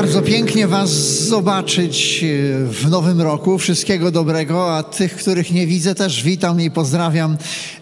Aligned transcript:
Bardzo 0.00 0.22
pięknie 0.22 0.66
Was 0.68 0.90
zobaczyć 1.28 2.20
y, 2.22 2.66
w 2.66 2.90
nowym 2.90 3.20
roku. 3.20 3.58
Wszystkiego 3.58 4.10
dobrego, 4.10 4.76
a 4.76 4.82
tych, 4.82 5.16
których 5.16 5.50
nie 5.50 5.66
widzę, 5.66 5.94
też 5.94 6.22
witam 6.22 6.60
i 6.60 6.70
pozdrawiam 6.70 7.36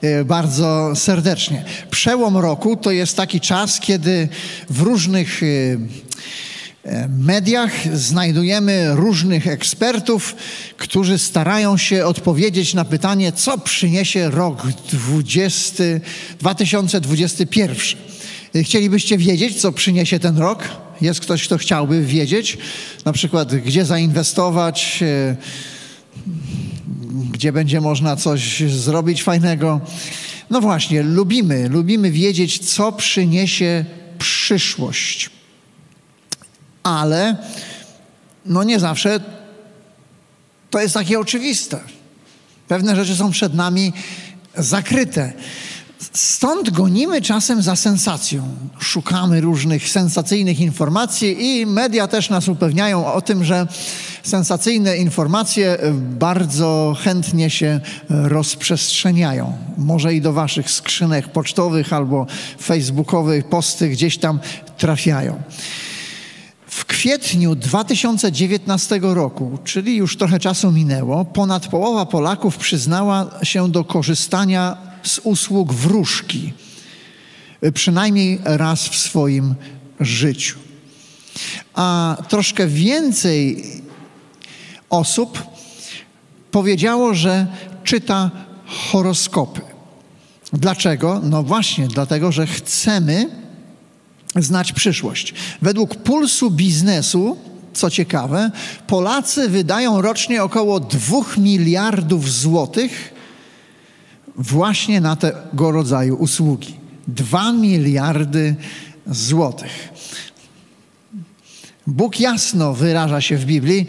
y, 0.04 0.24
bardzo 0.24 0.92
serdecznie. 0.96 1.64
Przełom 1.90 2.36
roku 2.36 2.76
to 2.76 2.90
jest 2.90 3.16
taki 3.16 3.40
czas, 3.40 3.80
kiedy 3.80 4.28
w 4.70 4.80
różnych 4.80 5.40
mediach 7.18 7.96
znajdujemy 7.98 8.88
różnych 8.94 9.46
ekspertów, 9.46 10.36
którzy 10.76 11.18
starają 11.18 11.76
się 11.76 12.06
odpowiedzieć 12.06 12.74
na 12.74 12.84
pytanie, 12.84 13.32
co 13.32 13.58
przyniesie 13.58 14.30
rok 14.30 14.66
20, 14.92 15.84
2021. 16.40 17.76
Chcielibyście 18.62 19.18
wiedzieć, 19.18 19.60
co 19.60 19.72
przyniesie 19.72 20.18
ten 20.18 20.38
rok? 20.38 20.87
Jest 21.00 21.20
ktoś, 21.20 21.46
kto 21.46 21.58
chciałby 21.58 22.02
wiedzieć, 22.04 22.58
na 23.04 23.12
przykład, 23.12 23.54
gdzie 23.54 23.84
zainwestować, 23.84 25.00
e, 25.02 25.36
gdzie 27.32 27.52
będzie 27.52 27.80
można 27.80 28.16
coś 28.16 28.60
zrobić 28.60 29.22
fajnego. 29.22 29.80
No 30.50 30.60
właśnie, 30.60 31.02
lubimy, 31.02 31.68
lubimy 31.68 32.10
wiedzieć, 32.10 32.74
co 32.74 32.92
przyniesie 32.92 33.84
przyszłość 34.18 35.30
ale 36.88 37.36
no 38.46 38.64
nie 38.64 38.80
zawsze 38.80 39.20
to 40.70 40.80
jest 40.80 40.94
takie 40.94 41.20
oczywiste. 41.20 41.80
Pewne 42.68 42.96
rzeczy 42.96 43.16
są 43.16 43.30
przed 43.30 43.54
nami 43.54 43.92
zakryte. 44.56 45.32
Stąd 46.12 46.70
gonimy 46.70 47.22
czasem 47.22 47.62
za 47.62 47.76
sensacją. 47.76 48.48
Szukamy 48.78 49.40
różnych 49.40 49.88
sensacyjnych 49.88 50.60
informacji 50.60 51.46
i 51.46 51.66
media 51.66 52.08
też 52.08 52.30
nas 52.30 52.48
upewniają 52.48 53.12
o 53.12 53.20
tym, 53.20 53.44
że 53.44 53.66
sensacyjne 54.22 54.96
informacje 54.96 55.78
bardzo 56.18 56.96
chętnie 57.00 57.50
się 57.50 57.80
rozprzestrzeniają. 58.08 59.58
Może 59.78 60.14
i 60.14 60.20
do 60.20 60.32
waszych 60.32 60.70
skrzynek 60.70 61.28
pocztowych 61.28 61.92
albo 61.92 62.26
facebookowych 62.62 63.48
posty 63.48 63.88
gdzieś 63.88 64.18
tam 64.18 64.40
trafiają. 64.78 65.42
W 66.66 66.84
kwietniu 66.84 67.54
2019 67.54 69.00
roku, 69.02 69.58
czyli 69.64 69.96
już 69.96 70.16
trochę 70.16 70.38
czasu 70.38 70.72
minęło, 70.72 71.24
ponad 71.24 71.66
połowa 71.66 72.06
Polaków 72.06 72.56
przyznała 72.56 73.30
się 73.42 73.70
do 73.70 73.84
korzystania 73.84 74.87
z 75.02 75.18
usług 75.18 75.72
wróżki, 75.72 76.52
przynajmniej 77.74 78.40
raz 78.44 78.88
w 78.88 78.96
swoim 78.96 79.54
życiu. 80.00 80.58
A 81.74 82.16
troszkę 82.28 82.66
więcej 82.66 83.64
osób 84.90 85.42
powiedziało, 86.50 87.14
że 87.14 87.46
czyta 87.84 88.30
horoskopy. 88.66 89.60
Dlaczego? 90.52 91.20
No 91.24 91.42
właśnie, 91.42 91.88
dlatego, 91.88 92.32
że 92.32 92.46
chcemy 92.46 93.28
znać 94.36 94.72
przyszłość. 94.72 95.34
Według 95.62 95.94
pulsu 95.94 96.50
biznesu, 96.50 97.36
co 97.72 97.90
ciekawe, 97.90 98.50
Polacy 98.86 99.48
wydają 99.48 100.02
rocznie 100.02 100.42
około 100.42 100.80
2 100.80 101.18
miliardów 101.38 102.32
złotych 102.32 103.14
właśnie 104.38 105.00
na 105.00 105.16
tego 105.16 105.72
rodzaju 105.72 106.16
usługi. 106.16 106.74
2 107.08 107.52
miliardy 107.52 108.56
złotych. 109.06 109.88
Bóg 111.86 112.20
jasno 112.20 112.74
wyraża 112.74 113.20
się 113.20 113.36
w 113.36 113.44
Biblii, 113.44 113.86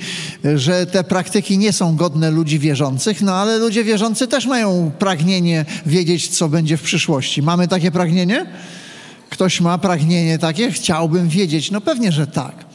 że 0.56 0.86
te 0.86 1.04
praktyki 1.04 1.58
nie 1.58 1.74
są 1.74 1.96
godne 1.96 2.32
ludzi 2.32 2.60
wierzących, 2.60 3.22
no 3.22 3.36
ale 3.36 3.58
ludzie 3.58 3.84
wierzący 3.84 4.28
też 4.28 4.46
mają 4.46 4.92
pragnienie 5.00 5.66
wiedzieć, 5.86 6.28
co 6.28 6.50
będzie 6.50 6.78
w 6.78 6.82
przyszłości. 6.82 7.42
Mamy 7.42 7.68
takie 7.68 7.92
pragnienie? 7.92 8.46
Ktoś 9.30 9.62
ma 9.62 9.78
pragnienie 9.78 10.40
takie? 10.40 10.72
Chciałbym 10.72 11.30
wiedzieć. 11.30 11.72
No 11.72 11.82
pewnie, 11.82 12.12
że 12.12 12.28
tak. 12.28 12.66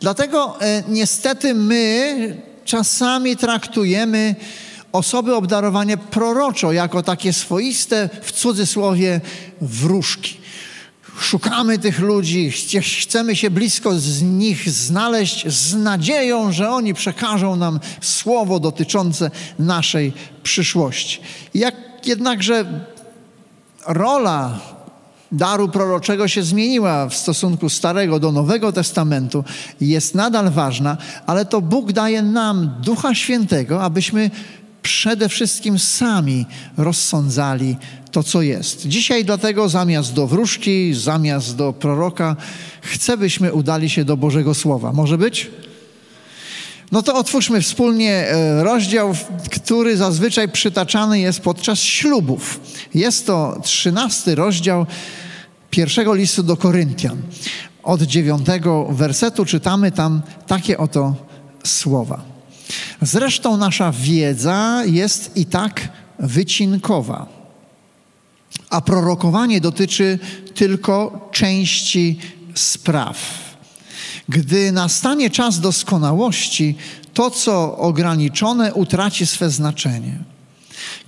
Dlatego 0.00 0.60
e, 0.60 0.82
niestety 0.88 1.54
my 1.54 2.36
czasami 2.64 3.36
traktujemy 3.36 4.34
osoby 4.96 5.34
obdarowane 5.34 5.96
proroczo 5.96 6.72
jako 6.72 7.02
takie 7.02 7.32
swoiste, 7.32 8.08
w 8.22 8.32
cudzysłowie, 8.32 9.20
wróżki. 9.60 10.36
Szukamy 11.20 11.78
tych 11.78 11.98
ludzi, 11.98 12.52
chcemy 13.02 13.36
się 13.36 13.50
blisko 13.50 13.98
z 13.98 14.22
nich 14.22 14.70
znaleźć 14.70 15.48
z 15.48 15.74
nadzieją, 15.74 16.52
że 16.52 16.70
oni 16.70 16.94
przekażą 16.94 17.56
nam 17.56 17.80
słowo 18.00 18.60
dotyczące 18.60 19.30
naszej 19.58 20.12
przyszłości. 20.42 21.20
Jak 21.54 21.74
jednakże 22.06 22.64
rola 23.86 24.60
daru 25.32 25.68
proroczego 25.68 26.28
się 26.28 26.42
zmieniła 26.42 27.08
w 27.08 27.14
stosunku 27.14 27.68
Starego 27.68 28.20
do 28.20 28.32
Nowego 28.32 28.72
Testamentu, 28.72 29.44
jest 29.80 30.14
nadal 30.14 30.50
ważna, 30.50 30.96
ale 31.26 31.44
to 31.44 31.60
Bóg 31.60 31.92
daje 31.92 32.22
nam 32.22 32.70
Ducha 32.82 33.14
Świętego, 33.14 33.82
abyśmy 33.82 34.30
przede 34.86 35.28
wszystkim 35.28 35.78
sami 35.78 36.46
rozsądzali 36.76 37.76
to, 38.10 38.22
co 38.22 38.42
jest. 38.42 38.86
Dzisiaj 38.86 39.24
dlatego 39.24 39.68
zamiast 39.68 40.14
do 40.14 40.26
wróżki, 40.26 40.94
zamiast 40.94 41.56
do 41.56 41.72
proroka, 41.72 42.36
chcę, 42.82 43.16
byśmy 43.16 43.52
udali 43.52 43.90
się 43.90 44.04
do 44.04 44.16
Bożego 44.16 44.54
Słowa. 44.54 44.92
Może 44.92 45.18
być? 45.18 45.50
No 46.92 47.02
to 47.02 47.14
otwórzmy 47.14 47.62
wspólnie 47.62 48.12
e, 48.12 48.64
rozdział, 48.64 49.14
który 49.50 49.96
zazwyczaj 49.96 50.48
przytaczany 50.48 51.20
jest 51.20 51.40
podczas 51.40 51.78
ślubów. 51.78 52.60
Jest 52.94 53.26
to 53.26 53.60
trzynasty 53.62 54.34
rozdział 54.34 54.86
pierwszego 55.70 56.14
listu 56.14 56.42
do 56.42 56.56
Koryntian. 56.56 57.22
Od 57.82 58.02
dziewiątego 58.02 58.86
wersetu 58.90 59.44
czytamy 59.44 59.92
tam 59.92 60.22
takie 60.46 60.78
oto 60.78 61.14
słowa. 61.64 62.35
Zresztą 63.02 63.56
nasza 63.56 63.92
wiedza 63.92 64.82
jest 64.86 65.36
i 65.36 65.46
tak 65.46 65.88
wycinkowa, 66.18 67.26
a 68.70 68.80
prorokowanie 68.80 69.60
dotyczy 69.60 70.18
tylko 70.54 71.28
części 71.32 72.18
spraw. 72.54 73.18
Gdy 74.28 74.72
nastanie 74.72 75.30
czas 75.30 75.60
doskonałości, 75.60 76.76
to, 77.14 77.30
co 77.30 77.78
ograniczone, 77.78 78.74
utraci 78.74 79.26
swe 79.26 79.50
znaczenie. 79.50 80.18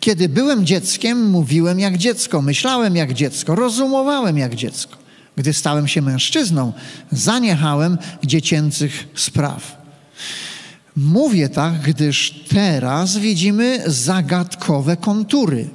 Kiedy 0.00 0.28
byłem 0.28 0.66
dzieckiem, 0.66 1.30
mówiłem 1.30 1.80
jak 1.80 1.98
dziecko, 1.98 2.42
myślałem 2.42 2.96
jak 2.96 3.14
dziecko, 3.14 3.54
rozumowałem 3.54 4.38
jak 4.38 4.54
dziecko. 4.54 4.96
Gdy 5.36 5.52
stałem 5.52 5.88
się 5.88 6.02
mężczyzną, 6.02 6.72
zaniechałem 7.12 7.98
dziecięcych 8.24 9.08
spraw. 9.14 9.77
Mówię 10.98 11.48
tak, 11.48 11.80
gdyż 11.80 12.44
teraz 12.48 13.16
widzimy 13.16 13.82
zagadkowe 13.86 14.96
kontury. 14.96 15.68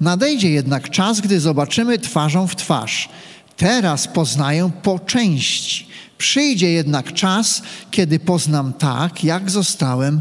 Nadejdzie 0.00 0.50
jednak 0.50 0.90
czas, 0.90 1.20
gdy 1.20 1.40
zobaczymy 1.40 1.98
twarzą 1.98 2.46
w 2.46 2.56
twarz. 2.56 3.08
Teraz 3.56 4.08
poznaję 4.08 4.70
po 4.82 4.98
części. 4.98 5.86
Przyjdzie 6.18 6.70
jednak 6.70 7.12
czas, 7.12 7.62
kiedy 7.90 8.18
poznam 8.18 8.72
tak, 8.72 9.24
jak 9.24 9.50
zostałem 9.50 10.20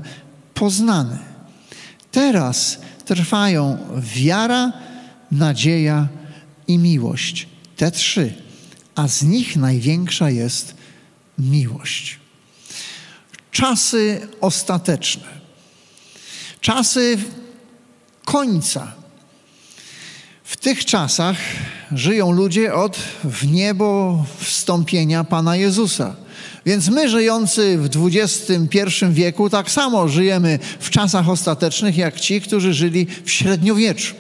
poznany. 0.53 1.18
Teraz 2.12 2.79
trwają 3.06 3.77
wiara, 3.97 4.71
nadzieja 5.31 6.07
i 6.68 6.77
miłość. 6.77 7.47
Te 7.77 7.91
trzy, 7.91 8.33
a 8.95 9.07
z 9.07 9.24
nich 9.24 9.56
największa 9.56 10.29
jest 10.29 10.75
miłość. 11.39 12.19
Czasy 13.51 14.28
ostateczne, 14.42 15.28
czasy 16.62 17.18
końca. 18.25 18.92
W 20.44 20.57
tych 20.57 20.86
czasach 20.86 21.38
żyją 21.92 22.31
ludzie 22.31 22.74
od 22.74 22.98
w 23.24 23.48
niebo 23.48 24.25
wstąpienia 24.40 25.24
Pana 25.24 25.56
Jezusa. 25.56 26.16
Więc 26.66 26.90
my 26.90 27.10
żyjący 27.10 27.78
w 27.78 28.07
XXI 28.07 29.06
wieku 29.12 29.50
tak 29.50 29.72
samo 29.72 30.07
żyjemy 30.07 30.60
w 30.80 30.90
czasach 30.90 31.30
ostatecznych 31.30 31.98
jak 31.98 32.19
ci, 32.19 32.42
którzy 32.42 32.74
żyli 32.74 33.07
w 33.25 33.31
średniowieczu. 33.31 34.16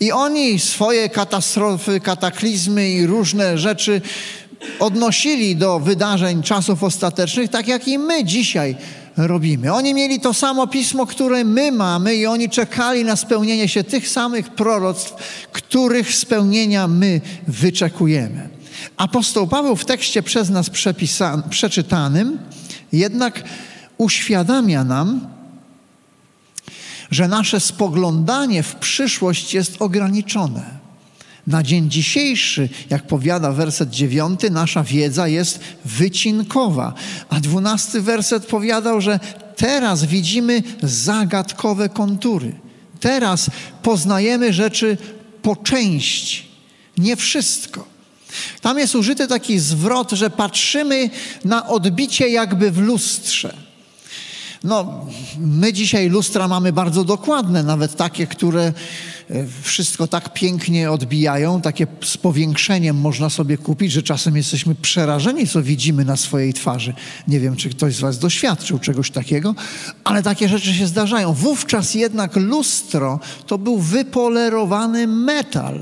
I 0.00 0.12
oni 0.12 0.58
swoje 0.58 1.08
katastrofy, 1.08 2.00
kataklizmy 2.00 2.90
i 2.90 3.06
różne 3.06 3.58
rzeczy 3.58 4.00
odnosili 4.78 5.56
do 5.56 5.80
wydarzeń 5.80 6.42
czasów 6.42 6.82
ostatecznych, 6.84 7.50
tak 7.50 7.68
jak 7.68 7.88
i 7.88 7.98
my 7.98 8.24
dzisiaj 8.24 8.76
robimy. 9.16 9.72
Oni 9.72 9.94
mieli 9.94 10.20
to 10.20 10.34
samo 10.34 10.66
pismo, 10.66 11.06
które 11.06 11.44
my 11.44 11.72
mamy, 11.72 12.14
i 12.14 12.26
oni 12.26 12.48
czekali 12.50 13.04
na 13.04 13.16
spełnienie 13.16 13.68
się 13.68 13.84
tych 13.84 14.08
samych 14.08 14.48
proroctw, 14.48 15.14
których 15.52 16.14
spełnienia 16.14 16.88
my 16.88 17.20
wyczekujemy. 17.46 18.48
Apostoł 18.96 19.46
Paweł 19.46 19.76
w 19.76 19.84
tekście 19.84 20.22
przez 20.22 20.50
nas 20.50 20.70
przeczytanym 21.50 22.38
jednak 22.92 23.42
uświadamia 23.98 24.84
nam, 24.84 25.28
że 27.10 27.28
nasze 27.28 27.60
spoglądanie 27.60 28.62
w 28.62 28.74
przyszłość 28.74 29.54
jest 29.54 29.82
ograniczone. 29.82 30.77
Na 31.48 31.62
dzień 31.62 31.90
dzisiejszy, 31.90 32.68
jak 32.90 33.06
powiada 33.06 33.52
werset 33.52 33.90
dziewiąty, 33.90 34.50
nasza 34.50 34.82
wiedza 34.84 35.28
jest 35.28 35.60
wycinkowa. 35.84 36.94
A 37.28 37.40
dwunasty 37.40 38.00
werset 38.00 38.46
powiadał, 38.46 39.00
że 39.00 39.20
teraz 39.56 40.04
widzimy 40.04 40.62
zagadkowe 40.82 41.88
kontury. 41.88 42.52
Teraz 43.00 43.50
poznajemy 43.82 44.52
rzeczy 44.52 44.96
po 45.42 45.56
części, 45.56 46.44
nie 46.98 47.16
wszystko. 47.16 47.86
Tam 48.60 48.78
jest 48.78 48.94
użyty 48.94 49.26
taki 49.26 49.58
zwrot, 49.58 50.12
że 50.12 50.30
patrzymy 50.30 51.10
na 51.44 51.66
odbicie 51.66 52.28
jakby 52.28 52.70
w 52.70 52.78
lustrze. 52.78 53.56
No, 54.64 55.06
my 55.38 55.72
dzisiaj 55.72 56.08
lustra 56.08 56.48
mamy 56.48 56.72
bardzo 56.72 57.04
dokładne, 57.04 57.62
nawet 57.62 57.96
takie, 57.96 58.26
które 58.26 58.72
wszystko 59.62 60.06
tak 60.06 60.32
pięknie 60.32 60.90
odbijają, 60.90 61.60
takie 61.60 61.86
z 62.04 62.16
powiększeniem 62.16 62.96
można 62.96 63.30
sobie 63.30 63.58
kupić, 63.58 63.92
że 63.92 64.02
czasem 64.02 64.36
jesteśmy 64.36 64.74
przerażeni, 64.74 65.46
co 65.46 65.62
widzimy 65.62 66.04
na 66.04 66.16
swojej 66.16 66.54
twarzy. 66.54 66.94
Nie 67.28 67.40
wiem, 67.40 67.56
czy 67.56 67.68
ktoś 67.68 67.94
z 67.94 68.00
Was 68.00 68.18
doświadczył 68.18 68.78
czegoś 68.78 69.10
takiego, 69.10 69.54
ale 70.04 70.22
takie 70.22 70.48
rzeczy 70.48 70.74
się 70.74 70.86
zdarzają. 70.86 71.32
Wówczas 71.32 71.94
jednak 71.94 72.36
lustro 72.36 73.20
to 73.46 73.58
był 73.58 73.78
wypolerowany 73.78 75.06
metal 75.06 75.80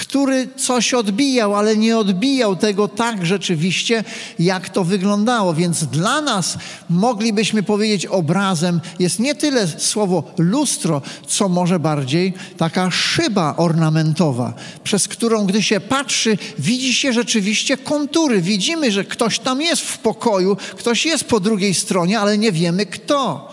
który 0.00 0.48
coś 0.56 0.94
odbijał, 0.94 1.56
ale 1.56 1.76
nie 1.76 1.98
odbijał 1.98 2.56
tego 2.56 2.88
tak 2.88 3.26
rzeczywiście, 3.26 4.04
jak 4.38 4.68
to 4.68 4.84
wyglądało. 4.84 5.54
Więc 5.54 5.84
dla 5.84 6.20
nas 6.20 6.58
moglibyśmy 6.90 7.62
powiedzieć 7.62 8.06
obrazem 8.06 8.80
jest 8.98 9.18
nie 9.18 9.34
tyle 9.34 9.68
słowo 9.68 10.32
lustro, 10.38 11.02
co 11.26 11.48
może 11.48 11.78
bardziej 11.78 12.32
taka 12.56 12.90
szyba 12.90 13.54
ornamentowa, 13.56 14.54
przez 14.84 15.08
którą 15.08 15.46
gdy 15.46 15.62
się 15.62 15.80
patrzy, 15.80 16.38
widzi 16.58 16.94
się 16.94 17.12
rzeczywiście 17.12 17.76
kontury. 17.76 18.42
Widzimy, 18.42 18.92
że 18.92 19.04
ktoś 19.04 19.38
tam 19.38 19.62
jest 19.62 19.82
w 19.82 19.98
pokoju, 19.98 20.56
ktoś 20.56 21.06
jest 21.06 21.24
po 21.24 21.40
drugiej 21.40 21.74
stronie, 21.74 22.20
ale 22.20 22.38
nie 22.38 22.52
wiemy 22.52 22.86
kto. 22.86 23.52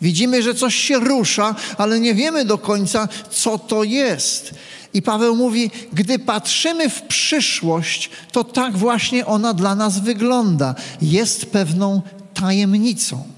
Widzimy, 0.00 0.42
że 0.42 0.54
coś 0.54 0.74
się 0.74 0.98
rusza, 0.98 1.54
ale 1.78 2.00
nie 2.00 2.14
wiemy 2.14 2.44
do 2.44 2.58
końca, 2.58 3.08
co 3.30 3.58
to 3.58 3.84
jest. 3.84 4.54
I 4.94 5.02
Paweł 5.02 5.36
mówi, 5.36 5.70
gdy 5.92 6.18
patrzymy 6.18 6.90
w 6.90 7.02
przyszłość, 7.02 8.10
to 8.32 8.44
tak 8.44 8.76
właśnie 8.76 9.26
ona 9.26 9.54
dla 9.54 9.74
nas 9.74 9.98
wygląda. 9.98 10.74
Jest 11.02 11.46
pewną 11.46 12.02
tajemnicą. 12.34 13.35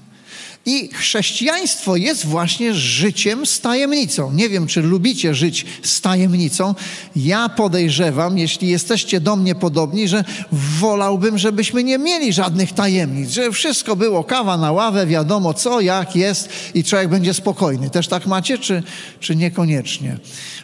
I 0.65 0.89
chrześcijaństwo 0.93 1.95
jest 1.95 2.25
właśnie 2.25 2.73
życiem 2.73 3.45
z 3.45 3.61
tajemnicą. 3.61 4.33
Nie 4.33 4.49
wiem, 4.49 4.67
czy 4.67 4.81
lubicie 4.81 5.35
żyć 5.35 5.65
z 5.83 6.01
tajemnicą. 6.01 6.75
Ja 7.15 7.49
podejrzewam, 7.49 8.37
jeśli 8.37 8.67
jesteście 8.67 9.21
do 9.21 9.35
mnie 9.35 9.55
podobni, 9.55 10.07
że 10.07 10.23
wolałbym, 10.51 11.37
żebyśmy 11.37 11.83
nie 11.83 11.97
mieli 11.97 12.33
żadnych 12.33 12.73
tajemnic, 12.73 13.29
że 13.29 13.51
wszystko 13.51 13.95
było 13.95 14.23
kawa 14.23 14.57
na 14.57 14.71
ławę, 14.71 15.07
wiadomo 15.07 15.53
co, 15.53 15.81
jak 15.81 16.15
jest 16.15 16.49
i 16.73 16.83
człowiek 16.83 17.09
będzie 17.09 17.33
spokojny. 17.33 17.89
Też 17.89 18.07
tak 18.07 18.25
macie, 18.27 18.57
czy, 18.57 18.83
czy 19.19 19.35
niekoniecznie? 19.35 20.17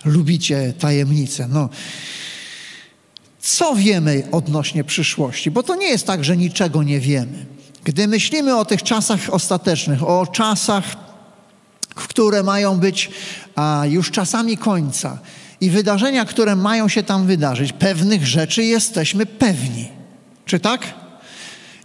Lubicie 0.05 0.73
tajemnice. 0.79 1.47
No. 1.47 1.69
Co 3.39 3.75
wiemy 3.75 4.23
odnośnie 4.31 4.83
przyszłości? 4.83 5.51
Bo 5.51 5.63
to 5.63 5.75
nie 5.75 5.87
jest 5.87 6.07
tak, 6.07 6.23
że 6.23 6.37
niczego 6.37 6.83
nie 6.83 6.99
wiemy. 6.99 7.54
Gdy 7.85 8.07
myślimy 8.07 8.57
o 8.57 8.65
tych 8.65 8.83
czasach 8.83 9.19
ostatecznych, 9.31 10.03
o 10.03 10.27
czasach, 10.27 10.83
które 11.95 12.43
mają 12.43 12.77
być 12.77 13.09
a, 13.55 13.83
już 13.89 14.11
czasami 14.11 14.57
końca 14.57 15.17
i 15.61 15.69
wydarzenia, 15.69 16.25
które 16.25 16.55
mają 16.55 16.87
się 16.87 17.03
tam 17.03 17.27
wydarzyć, 17.27 17.73
pewnych 17.73 18.27
rzeczy 18.27 18.63
jesteśmy 18.63 19.25
pewni. 19.25 19.87
Czy 20.45 20.59
tak? 20.59 20.93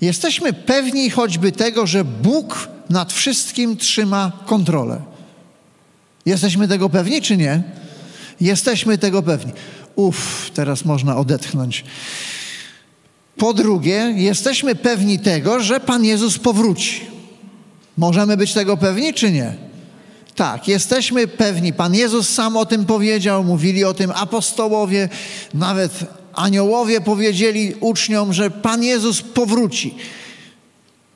Jesteśmy 0.01 0.53
pewni 0.53 1.11
choćby 1.11 1.53
tego, 1.53 1.87
że 1.87 2.05
Bóg 2.05 2.69
nad 2.91 3.13
wszystkim 3.13 3.77
trzyma 3.77 4.33
kontrolę. 4.47 5.01
Jesteśmy 6.27 6.69
tego 6.69 6.91
pewni, 6.91 7.23
czy 7.23 7.37
nie? 7.37 7.63
Jesteśmy 8.41 8.99
tego 8.99 9.23
pewni. 9.23 9.53
Uff, 9.97 10.51
teraz 10.55 10.85
można 10.85 11.17
odetchnąć. 11.17 11.85
Po 13.41 13.55
drugie, 13.55 14.13
jesteśmy 14.17 14.75
pewni 14.75 15.19
tego, 15.19 15.61
że 15.61 15.81
Pan 15.81 16.05
Jezus 16.05 16.39
powróci. 16.39 17.01
Możemy 17.97 18.37
być 18.37 18.53
tego 18.53 18.77
pewni, 18.77 19.15
czy 19.15 19.33
nie? 19.33 19.55
Tak, 20.35 20.69
jesteśmy 20.69 21.27
pewni. 21.27 21.73
Pan 21.73 21.95
Jezus 21.95 22.29
sam 22.29 22.57
o 22.57 22.67
tym 22.67 22.87
powiedział, 22.87 23.45
mówili 23.45 23.85
o 23.85 23.95
tym 23.95 24.11
apostołowie, 24.15 25.09
nawet 25.55 25.93
aniołowie 26.33 27.01
powiedzieli 27.01 27.75
uczniom, 27.81 28.33
że 28.33 28.51
Pan 28.51 28.83
Jezus 28.83 29.23
powróci. 29.23 29.95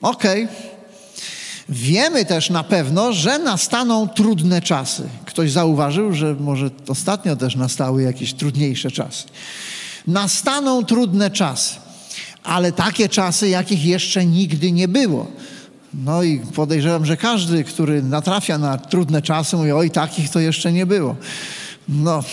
Okej. 0.02 0.44
Okay. 0.44 0.56
Wiemy 1.68 2.24
też 2.24 2.50
na 2.50 2.64
pewno, 2.64 3.12
że 3.12 3.38
nastaną 3.38 4.08
trudne 4.08 4.62
czasy. 4.62 5.08
Ktoś 5.24 5.50
zauważył, 5.52 6.12
że 6.12 6.34
może 6.34 6.70
ostatnio 6.88 7.36
też 7.36 7.56
nastały 7.56 8.02
jakieś 8.02 8.34
trudniejsze 8.34 8.90
czasy. 8.90 9.24
Nastaną 10.06 10.84
trudne 10.84 11.30
czasy 11.30 11.83
ale 12.44 12.72
takie 12.72 13.08
czasy, 13.08 13.48
jakich 13.48 13.84
jeszcze 13.84 14.26
nigdy 14.26 14.72
nie 14.72 14.88
było. 14.88 15.26
No 15.94 16.22
i 16.22 16.38
podejrzewam, 16.38 17.06
że 17.06 17.16
każdy, 17.16 17.64
który 17.64 18.02
natrafia 18.02 18.58
na 18.58 18.78
trudne 18.78 19.22
czasy, 19.22 19.56
mówi: 19.56 19.72
Oj, 19.72 19.90
takich 19.90 20.30
to 20.30 20.40
jeszcze 20.40 20.72
nie 20.72 20.86
było. 20.86 21.16
No. 21.88 22.24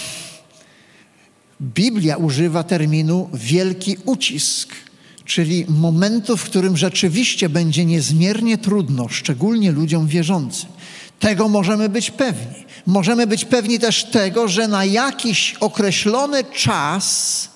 Biblia 1.61 2.17
używa 2.17 2.63
terminu 2.63 3.29
wielki 3.33 3.97
ucisk, 4.05 4.69
czyli 5.25 5.65
momentu, 5.69 6.37
w 6.37 6.43
którym 6.43 6.77
rzeczywiście 6.77 7.49
będzie 7.49 7.85
niezmiernie 7.85 8.57
trudno, 8.57 9.07
szczególnie 9.07 9.71
ludziom 9.71 10.07
wierzącym. 10.07 10.69
Tego 11.19 11.47
możemy 11.47 11.89
być 11.89 12.11
pewni. 12.11 12.65
Możemy 12.85 13.27
być 13.27 13.45
pewni 13.45 13.79
też 13.79 14.03
tego, 14.03 14.47
że 14.47 14.67
na 14.67 14.85
jakiś 14.85 15.55
określony 15.59 16.43
czas 16.43 17.49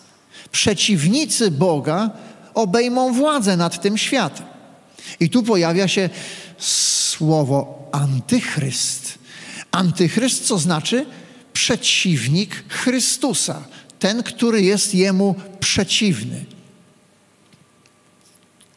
przeciwnicy 0.51 1.51
Boga 1.51 2.09
obejmą 2.55 3.13
władzę 3.13 3.57
nad 3.57 3.81
tym 3.81 3.97
światem. 3.97 4.45
I 5.19 5.29
tu 5.29 5.43
pojawia 5.43 5.87
się 5.87 6.09
słowo 6.57 7.89
antychryst. 7.91 9.17
Antychryst, 9.71 10.47
co 10.47 10.57
znaczy 10.57 11.05
przeciwnik 11.53 12.63
Chrystusa, 12.67 13.63
ten, 13.99 14.23
który 14.23 14.61
jest 14.61 14.95
jemu 14.95 15.35
przeciwny. 15.59 16.45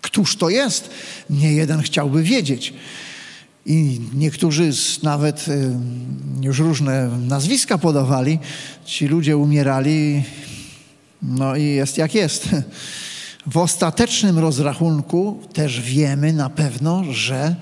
Któż 0.00 0.36
to 0.36 0.48
jest? 0.48 0.90
Nie 1.30 1.52
jeden 1.52 1.82
chciałby 1.82 2.22
wiedzieć. 2.22 2.72
I 3.66 4.00
niektórzy 4.14 4.70
nawet 5.02 5.46
już 6.42 6.58
różne 6.58 7.08
nazwiska 7.08 7.78
podawali. 7.78 8.38
Ci 8.84 9.06
ludzie 9.06 9.36
umierali, 9.36 10.22
no 11.22 11.56
i 11.56 11.64
jest 11.64 11.98
jak 11.98 12.14
jest. 12.14 12.48
W 13.50 13.56
ostatecznym 13.56 14.38
rozrachunku 14.38 15.38
też 15.52 15.80
wiemy 15.80 16.32
na 16.32 16.50
pewno, 16.50 17.04
że 17.10 17.56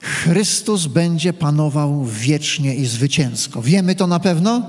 Chrystus 0.00 0.86
będzie 0.86 1.32
panował 1.32 2.04
wiecznie 2.04 2.74
i 2.74 2.86
zwycięsko. 2.86 3.62
Wiemy 3.62 3.94
to 3.94 4.06
na 4.06 4.20
pewno? 4.20 4.62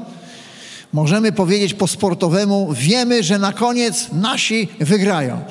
Możemy 0.94 1.32
powiedzieć 1.32 1.74
po 1.74 1.88
sportowemu, 1.88 2.74
wiemy, 2.74 3.24
że 3.24 3.40
na 3.40 3.54
koniec 3.54 4.08
nasi 4.12 4.68
wygrają. 4.80 5.42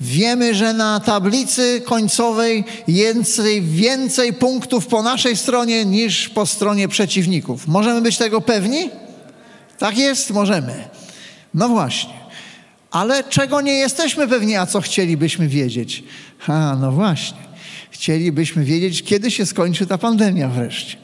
Wiemy, 0.00 0.54
że 0.54 0.72
na 0.72 1.00
tablicy 1.00 1.82
końcowej 1.84 2.64
więcej, 2.88 3.62
więcej 3.62 4.32
punktów 4.32 4.86
po 4.86 5.02
naszej 5.02 5.36
stronie 5.36 5.84
niż 5.84 6.28
po 6.28 6.46
stronie 6.46 6.88
przeciwników. 6.88 7.66
Możemy 7.66 8.02
być 8.02 8.16
tego 8.16 8.40
pewni? 8.40 8.90
Tak 9.78 9.98
jest, 9.98 10.30
możemy. 10.30 10.88
No 11.54 11.68
właśnie. 11.68 12.23
Ale 12.94 13.24
czego 13.24 13.60
nie 13.60 13.72
jesteśmy 13.72 14.28
pewni, 14.28 14.56
a 14.56 14.66
co 14.66 14.80
chcielibyśmy 14.80 15.48
wiedzieć? 15.48 16.04
A, 16.46 16.76
no 16.80 16.92
właśnie. 16.92 17.38
Chcielibyśmy 17.90 18.64
wiedzieć, 18.64 19.02
kiedy 19.02 19.30
się 19.30 19.46
skończy 19.46 19.86
ta 19.86 19.98
pandemia 19.98 20.48
wreszcie. 20.48 20.96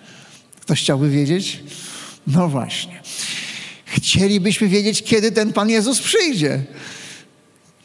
Ktoś 0.60 0.80
chciałby 0.80 1.10
wiedzieć? 1.10 1.62
No 2.26 2.48
właśnie. 2.48 3.00
Chcielibyśmy 3.84 4.68
wiedzieć, 4.68 5.02
kiedy 5.02 5.32
ten 5.32 5.52
Pan 5.52 5.70
Jezus 5.70 6.00
przyjdzie. 6.00 6.62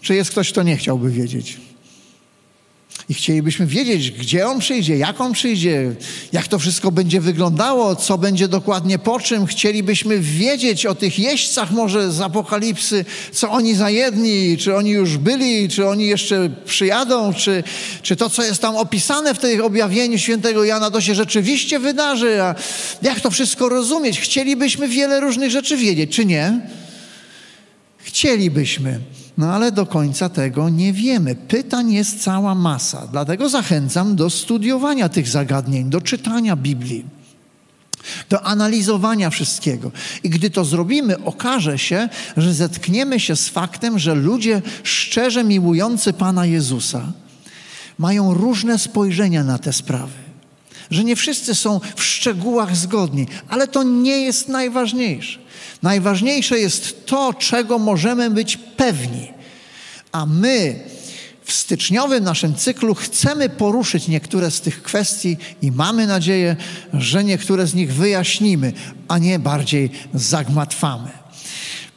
Czy 0.01 0.15
jest 0.15 0.31
ktoś, 0.31 0.51
kto 0.51 0.63
nie 0.63 0.77
chciałby 0.77 1.11
wiedzieć? 1.11 1.57
I 3.09 3.13
chcielibyśmy 3.13 3.65
wiedzieć, 3.65 4.11
gdzie 4.11 4.47
on 4.47 4.59
przyjdzie, 4.59 4.97
jak 4.97 5.21
on 5.21 5.33
przyjdzie, 5.33 5.95
jak 6.33 6.47
to 6.47 6.59
wszystko 6.59 6.91
będzie 6.91 7.21
wyglądało, 7.21 7.95
co 7.95 8.17
będzie 8.17 8.47
dokładnie 8.47 8.99
po 8.99 9.19
czym. 9.19 9.45
Chcielibyśmy 9.45 10.19
wiedzieć 10.19 10.85
o 10.85 10.95
tych 10.95 11.19
jeźdźcach 11.19 11.71
może 11.71 12.11
z 12.11 12.21
Apokalipsy, 12.21 13.05
co 13.31 13.51
oni 13.51 13.75
za 13.75 13.89
jedni, 13.89 14.57
czy 14.57 14.75
oni 14.75 14.89
już 14.89 15.17
byli, 15.17 15.69
czy 15.69 15.87
oni 15.87 16.07
jeszcze 16.07 16.49
przyjadą, 16.65 17.33
czy, 17.33 17.63
czy 18.01 18.15
to, 18.15 18.29
co 18.29 18.43
jest 18.43 18.61
tam 18.61 18.75
opisane 18.75 19.33
w 19.33 19.39
tej 19.39 19.61
objawieniu 19.61 20.17
świętego 20.17 20.63
Jana, 20.63 20.91
to 20.91 21.01
się 21.01 21.15
rzeczywiście 21.15 21.79
wydarzy. 21.79 22.41
A 22.41 22.55
jak 23.01 23.19
to 23.19 23.31
wszystko 23.31 23.69
rozumieć? 23.69 24.19
Chcielibyśmy 24.19 24.87
wiele 24.87 25.19
różnych 25.19 25.51
rzeczy 25.51 25.77
wiedzieć, 25.77 26.15
czy 26.15 26.25
nie? 26.25 26.59
Chcielibyśmy. 27.97 28.99
No 29.37 29.53
ale 29.53 29.71
do 29.71 29.85
końca 29.85 30.29
tego 30.29 30.69
nie 30.69 30.93
wiemy. 30.93 31.35
Pytań 31.35 31.91
jest 31.93 32.23
cała 32.23 32.55
masa. 32.55 33.07
Dlatego 33.11 33.49
zachęcam 33.49 34.15
do 34.15 34.29
studiowania 34.29 35.09
tych 35.09 35.27
zagadnień, 35.27 35.89
do 35.89 36.01
czytania 36.01 36.55
Biblii, 36.55 37.05
do 38.29 38.43
analizowania 38.43 39.29
wszystkiego. 39.29 39.91
I 40.23 40.29
gdy 40.29 40.49
to 40.49 40.65
zrobimy, 40.65 41.23
okaże 41.23 41.79
się, 41.79 42.09
że 42.37 42.53
zetkniemy 42.53 43.19
się 43.19 43.35
z 43.35 43.49
faktem, 43.49 43.99
że 43.99 44.15
ludzie 44.15 44.61
szczerze 44.83 45.43
miłujący 45.43 46.13
Pana 46.13 46.45
Jezusa 46.45 47.11
mają 47.97 48.33
różne 48.33 48.79
spojrzenia 48.79 49.43
na 49.43 49.57
te 49.57 49.73
sprawy. 49.73 50.24
Że 50.91 51.03
nie 51.03 51.15
wszyscy 51.15 51.55
są 51.55 51.79
w 51.95 52.03
szczegółach 52.03 52.75
zgodni, 52.75 53.27
ale 53.49 53.67
to 53.67 53.83
nie 53.83 54.21
jest 54.21 54.47
najważniejsze. 54.47 55.39
Najważniejsze 55.83 56.59
jest 56.59 57.05
to, 57.05 57.33
czego 57.33 57.79
możemy 57.79 58.29
być 58.29 58.57
pewni. 58.57 59.31
A 60.11 60.25
my 60.25 60.79
w 61.43 61.53
styczniowym 61.53 62.23
naszym 62.23 62.55
cyklu 62.55 62.95
chcemy 62.95 63.49
poruszyć 63.49 64.07
niektóre 64.07 64.51
z 64.51 64.61
tych 64.61 64.83
kwestii 64.83 65.37
i 65.61 65.71
mamy 65.71 66.07
nadzieję, 66.07 66.55
że 66.93 67.23
niektóre 67.23 67.67
z 67.67 67.73
nich 67.73 67.93
wyjaśnimy, 67.93 68.73
a 69.07 69.17
nie 69.17 69.39
bardziej 69.39 69.89
zagmatwamy. 70.13 71.24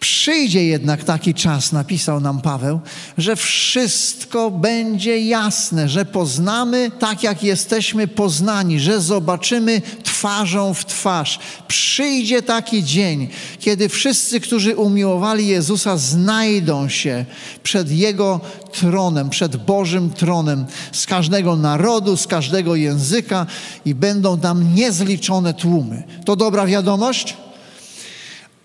Przyjdzie 0.00 0.64
jednak 0.64 1.04
taki 1.04 1.34
czas, 1.34 1.72
napisał 1.72 2.20
nam 2.20 2.40
Paweł, 2.40 2.80
że 3.18 3.36
wszystko 3.36 4.50
będzie 4.50 5.20
jasne, 5.26 5.88
że 5.88 6.04
poznamy 6.04 6.90
tak, 6.98 7.22
jak 7.22 7.42
jesteśmy 7.42 8.08
poznani, 8.08 8.80
że 8.80 9.00
zobaczymy 9.00 9.82
twarzą 10.04 10.74
w 10.74 10.86
twarz. 10.86 11.38
Przyjdzie 11.68 12.42
taki 12.42 12.84
dzień, 12.84 13.28
kiedy 13.60 13.88
wszyscy, 13.88 14.40
którzy 14.40 14.76
umiłowali 14.76 15.46
Jezusa, 15.46 15.96
znajdą 15.96 16.88
się 16.88 17.24
przed 17.62 17.90
Jego 17.90 18.40
tronem, 18.72 19.30
przed 19.30 19.56
Bożym 19.56 20.10
tronem, 20.10 20.66
z 20.92 21.06
każdego 21.06 21.56
narodu, 21.56 22.16
z 22.16 22.26
każdego 22.26 22.74
języka 22.76 23.46
i 23.84 23.94
będą 23.94 24.40
tam 24.40 24.74
niezliczone 24.74 25.54
tłumy. 25.54 26.02
To 26.24 26.36
dobra 26.36 26.66
wiadomość? 26.66 27.36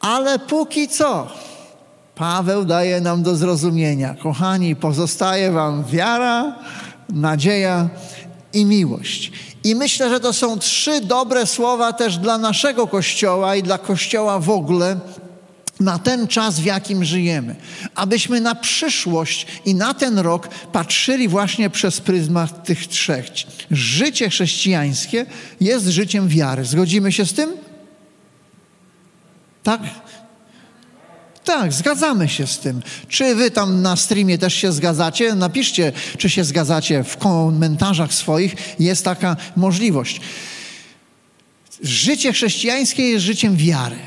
Ale 0.04 0.40
póki 0.40 0.88
co, 0.88 1.28
Paweł 2.16 2.66
daje 2.66 3.02
nam 3.02 3.24
do 3.24 3.36
zrozumienia, 3.36 4.16
kochani, 4.24 4.76
pozostaje 4.76 5.52
Wam 5.52 5.84
wiara, 5.84 6.56
nadzieja 7.10 7.90
i 8.54 8.66
miłość. 8.66 9.32
I 9.64 9.76
myślę, 9.76 10.10
że 10.10 10.20
to 10.20 10.34
są 10.34 10.60
trzy 10.60 11.02
dobre 11.02 11.46
słowa 11.46 11.94
też 11.94 12.18
dla 12.18 12.38
naszego 12.38 12.88
kościoła 12.88 13.56
i 13.56 13.64
dla 13.64 13.78
kościoła 13.78 14.40
w 14.40 14.50
ogóle 14.50 15.00
na 15.80 16.00
ten 16.00 16.28
czas, 16.28 16.60
w 16.60 16.66
jakim 16.66 17.06
żyjemy, 17.06 17.56
abyśmy 17.96 18.42
na 18.42 18.56
przyszłość 18.56 19.48
i 19.66 19.76
na 19.76 19.94
ten 19.94 20.20
rok 20.20 20.50
patrzyli 20.72 21.28
właśnie 21.28 21.70
przez 21.70 22.02
pryzmat 22.02 22.66
tych 22.66 22.88
trzech. 22.88 23.26
Życie 23.72 24.30
chrześcijańskie 24.30 25.26
jest 25.62 25.88
życiem 25.88 26.28
wiary. 26.28 26.66
Zgodzimy 26.66 27.12
się 27.12 27.26
z 27.26 27.34
tym? 27.34 27.63
Tak? 29.64 29.82
Tak, 31.44 31.74
zgadzamy 31.74 32.30
się 32.30 32.48
z 32.48 32.60
tym. 32.60 32.82
Czy 33.08 33.36
wy 33.36 33.52
tam 33.52 33.82
na 33.82 33.96
streamie 33.96 34.38
też 34.38 34.54
się 34.54 34.72
zgadzacie? 34.72 35.36
Napiszcie, 35.36 35.92
czy 36.18 36.30
się 36.30 36.44
zgadzacie 36.44 37.04
w 37.04 37.18
komentarzach 37.18 38.14
swoich. 38.14 38.56
Jest 38.80 39.06
taka 39.06 39.36
możliwość. 39.56 40.22
Życie 41.82 42.34
chrześcijańskie 42.34 43.04
jest 43.04 43.26
życiem 43.26 43.56
wiary. 43.56 43.98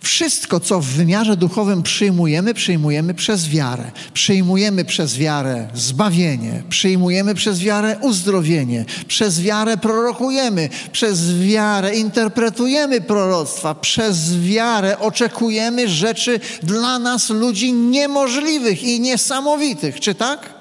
Wszystko, 0.00 0.60
co 0.60 0.80
w 0.80 0.86
wymiarze 0.86 1.36
duchowym 1.36 1.82
przyjmujemy, 1.82 2.54
przyjmujemy 2.54 3.14
przez 3.14 3.48
wiarę. 3.48 3.90
Przyjmujemy 4.14 4.84
przez 4.84 5.16
wiarę 5.16 5.68
zbawienie, 5.74 6.62
przyjmujemy 6.68 7.34
przez 7.34 7.60
wiarę 7.60 7.96
uzdrowienie, 8.00 8.84
przez 9.08 9.40
wiarę 9.40 9.76
prorokujemy, 9.76 10.68
przez 10.92 11.38
wiarę 11.40 11.96
interpretujemy 11.96 13.00
proroctwa, 13.00 13.74
przez 13.74 14.40
wiarę 14.40 14.98
oczekujemy 14.98 15.88
rzeczy 15.88 16.40
dla 16.62 16.98
nas, 16.98 17.30
ludzi 17.30 17.72
niemożliwych 17.72 18.82
i 18.82 19.00
niesamowitych. 19.00 20.00
Czy 20.00 20.14
tak? 20.14 20.54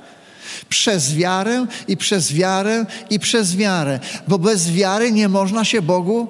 Przez 0.70 1.16
wiarę 1.16 1.66
i 1.88 1.98
przez 1.98 2.34
wiarę 2.34 2.86
i 3.10 3.20
przez 3.20 3.56
wiarę, 3.56 4.00
bo 4.28 4.40
bez 4.40 4.72
wiary 4.72 5.12
nie 5.12 5.30
można 5.30 5.66
się 5.66 5.82
Bogu 5.82 6.28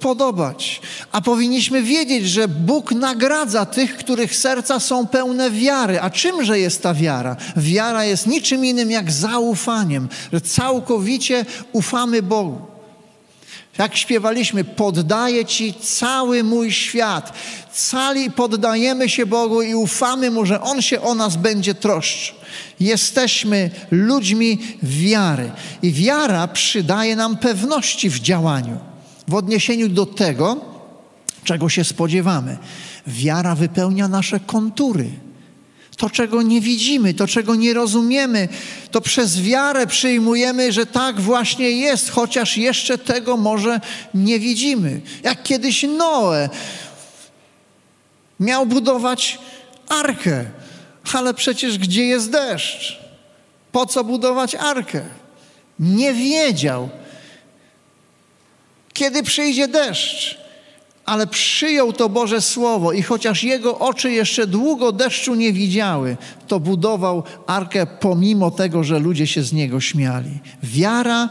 podobać. 0.00 0.80
A 1.12 1.20
powinniśmy 1.20 1.82
wiedzieć, 1.82 2.28
że 2.28 2.48
Bóg 2.48 2.92
nagradza 2.92 3.66
tych, 3.66 3.96
których 3.96 4.36
serca 4.36 4.80
są 4.80 5.06
pełne 5.06 5.50
wiary. 5.50 6.00
A 6.00 6.10
czymże 6.10 6.58
jest 6.58 6.82
ta 6.82 6.94
wiara? 6.94 7.36
Wiara 7.56 8.04
jest 8.04 8.26
niczym 8.26 8.64
innym 8.64 8.90
jak 8.90 9.12
zaufaniem, 9.12 10.08
że 10.32 10.40
całkowicie 10.40 11.44
ufamy 11.72 12.22
Bogu. 12.22 12.58
Jak 13.78 13.96
śpiewaliśmy, 13.96 14.64
poddaję 14.64 15.44
Ci 15.44 15.74
cały 15.74 16.44
mój 16.44 16.72
świat. 16.72 17.32
Cali 17.72 18.30
poddajemy 18.30 19.08
się 19.08 19.26
Bogu 19.26 19.62
i 19.62 19.74
ufamy 19.74 20.30
Mu, 20.30 20.46
że 20.46 20.60
On 20.60 20.82
się 20.82 21.00
o 21.00 21.14
nas 21.14 21.36
będzie 21.36 21.74
troszczył. 21.74 22.36
Jesteśmy 22.80 23.70
ludźmi 23.90 24.58
wiary. 24.82 25.50
I 25.82 25.92
wiara 25.92 26.48
przydaje 26.48 27.16
nam 27.16 27.36
pewności 27.36 28.10
w 28.10 28.20
działaniu 28.20 28.89
w 29.30 29.34
odniesieniu 29.34 29.88
do 29.88 30.06
tego, 30.06 30.56
czego 31.44 31.68
się 31.68 31.84
spodziewamy. 31.84 32.58
Wiara 33.06 33.54
wypełnia 33.54 34.08
nasze 34.08 34.40
kontury. 34.40 35.10
To, 35.96 36.10
czego 36.10 36.42
nie 36.42 36.60
widzimy, 36.60 37.14
to, 37.14 37.26
czego 37.26 37.54
nie 37.54 37.74
rozumiemy, 37.74 38.48
to 38.90 39.00
przez 39.00 39.40
wiarę 39.42 39.86
przyjmujemy, 39.86 40.72
że 40.72 40.86
tak 40.86 41.20
właśnie 41.20 41.70
jest, 41.70 42.10
chociaż 42.10 42.56
jeszcze 42.56 42.98
tego 42.98 43.36
może 43.36 43.80
nie 44.14 44.38
widzimy. 44.38 45.00
Jak 45.22 45.42
kiedyś 45.42 45.82
Noe 45.82 46.48
miał 48.40 48.66
budować 48.66 49.38
arkę, 49.88 50.44
ale 51.12 51.34
przecież 51.34 51.78
gdzie 51.78 52.04
jest 52.06 52.30
deszcz? 52.30 53.00
Po 53.72 53.86
co 53.86 54.04
budować 54.04 54.54
arkę? 54.54 55.02
Nie 55.78 56.14
wiedział, 56.14 56.88
kiedy 59.00 59.22
przyjdzie 59.22 59.68
deszcz. 59.68 60.38
Ale 61.04 61.26
przyjął 61.26 61.92
to 61.92 62.08
Boże 62.08 62.40
Słowo 62.40 62.92
i 62.92 63.02
chociaż 63.02 63.44
jego 63.44 63.78
oczy 63.78 64.12
jeszcze 64.12 64.46
długo 64.46 64.92
deszczu 64.92 65.34
nie 65.34 65.52
widziały, 65.52 66.16
to 66.48 66.60
budował 66.60 67.22
arkę 67.46 67.86
pomimo 67.86 68.50
tego, 68.50 68.84
że 68.84 68.98
ludzie 68.98 69.26
się 69.26 69.42
z 69.42 69.52
niego 69.52 69.80
śmiali. 69.80 70.38
Wiara 70.62 71.28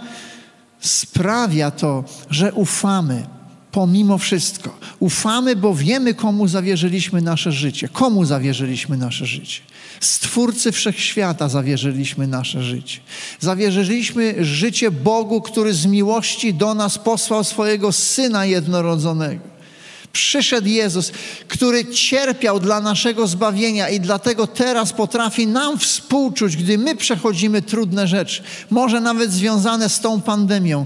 sprawia 0.79 1.71
to, 1.71 2.03
że 2.29 2.53
ufamy 2.53 3.27
pomimo 3.71 4.17
wszystko. 4.17 4.77
Ufamy, 4.99 5.55
bo 5.55 5.75
wiemy, 5.75 6.13
komu 6.13 6.47
zawierzyliśmy 6.47 7.21
nasze 7.21 7.51
życie. 7.51 7.87
Komu 7.87 8.25
zawierzyliśmy 8.25 8.97
nasze 8.97 9.25
życie? 9.25 9.61
Stwórcy 9.99 10.71
wszechświata 10.71 11.49
zawierzyliśmy 11.49 12.27
nasze 12.27 12.63
życie. 12.63 12.99
Zawierzyliśmy 13.39 14.35
życie 14.45 14.91
Bogu, 14.91 15.41
który 15.41 15.73
z 15.73 15.85
miłości 15.85 16.53
do 16.53 16.73
nas 16.73 16.97
posłał 16.97 17.43
swojego 17.43 17.91
Syna 17.91 18.45
jednorodzonego. 18.45 19.49
Przyszedł 20.13 20.67
Jezus, 20.67 21.11
który 21.47 21.85
cierpiał 21.85 22.59
dla 22.59 22.81
naszego 22.81 23.27
zbawienia 23.27 23.89
i 23.89 23.99
dlatego 23.99 24.47
teraz 24.47 24.93
potrafi 24.93 25.47
nam 25.47 25.79
współczuć, 25.79 26.57
gdy 26.57 26.77
my 26.77 26.95
przechodzimy 26.95 27.61
trudne 27.61 28.07
rzeczy, 28.07 28.43
może 28.69 29.01
nawet 29.01 29.31
związane 29.31 29.89
z 29.89 29.99
tą 29.99 30.21
pandemią. 30.21 30.85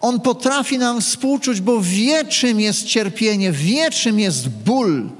On 0.00 0.20
potrafi 0.20 0.78
nam 0.78 1.00
współczuć, 1.00 1.60
bo 1.60 1.80
wie, 1.80 2.24
czym 2.24 2.60
jest 2.60 2.84
cierpienie, 2.84 3.52
wie, 3.52 3.90
czym 3.90 4.20
jest 4.20 4.48
ból, 4.48 5.10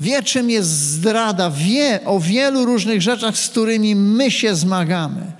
wie, 0.00 0.22
czym 0.22 0.50
jest 0.50 0.68
zdrada, 0.68 1.50
wie 1.50 2.00
o 2.04 2.20
wielu 2.20 2.64
różnych 2.64 3.02
rzeczach, 3.02 3.36
z 3.36 3.48
którymi 3.48 3.94
my 3.94 4.30
się 4.30 4.54
zmagamy. 4.56 5.32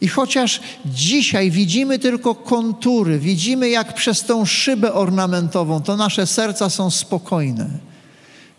I 0.00 0.08
chociaż 0.08 0.60
dzisiaj 0.86 1.50
widzimy 1.50 1.98
tylko 1.98 2.34
kontury, 2.34 3.18
widzimy 3.18 3.68
jak 3.68 3.94
przez 3.94 4.24
tą 4.24 4.46
szybę 4.46 4.92
ornamentową, 4.92 5.82
to 5.82 5.96
nasze 5.96 6.26
serca 6.26 6.70
są 6.70 6.90
spokojne. 6.90 7.70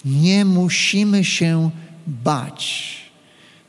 Nie 0.05 0.45
musimy 0.45 1.25
się 1.25 1.69
bać. 2.07 3.00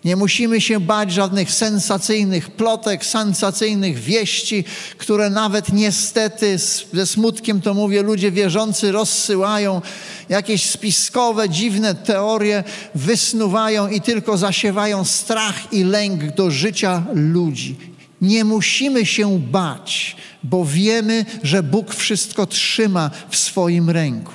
Nie 0.05 0.17
musimy 0.17 0.61
się 0.61 0.81
bać 0.81 1.13
żadnych 1.13 1.53
sensacyjnych 1.53 2.51
plotek, 2.51 3.05
sensacyjnych 3.05 3.99
wieści, 3.99 4.65
które 4.99 5.31
nawet 5.31 5.73
niestety, 5.73 6.59
ze 6.93 7.07
smutkiem 7.07 7.61
to 7.61 7.75
mówię, 7.75 8.03
ludzie 8.03 8.31
wierzący 8.31 8.93
rozsyłają, 8.93 9.83
jakieś 10.29 10.71
spiskowe, 10.71 11.49
dziwne 11.49 11.95
teorie 11.95 12.65
wysnuwają 12.95 13.89
i 13.89 14.01
tylko 14.01 14.39
zasiewają 14.39 15.05
strach 15.05 15.73
i 15.73 15.85
lęk 15.85 16.35
do 16.35 16.51
życia 16.51 17.03
ludzi. 17.15 17.77
Nie 18.21 18.45
musimy 18.45 19.07
się 19.07 19.39
bać, 19.39 20.17
bo 20.43 20.65
wiemy, 20.65 21.25
że 21.43 21.63
Bóg 21.63 21.95
wszystko 21.95 22.47
trzyma 22.47 23.11
w 23.31 23.37
swoim 23.37 23.91
ręku. 23.91 24.33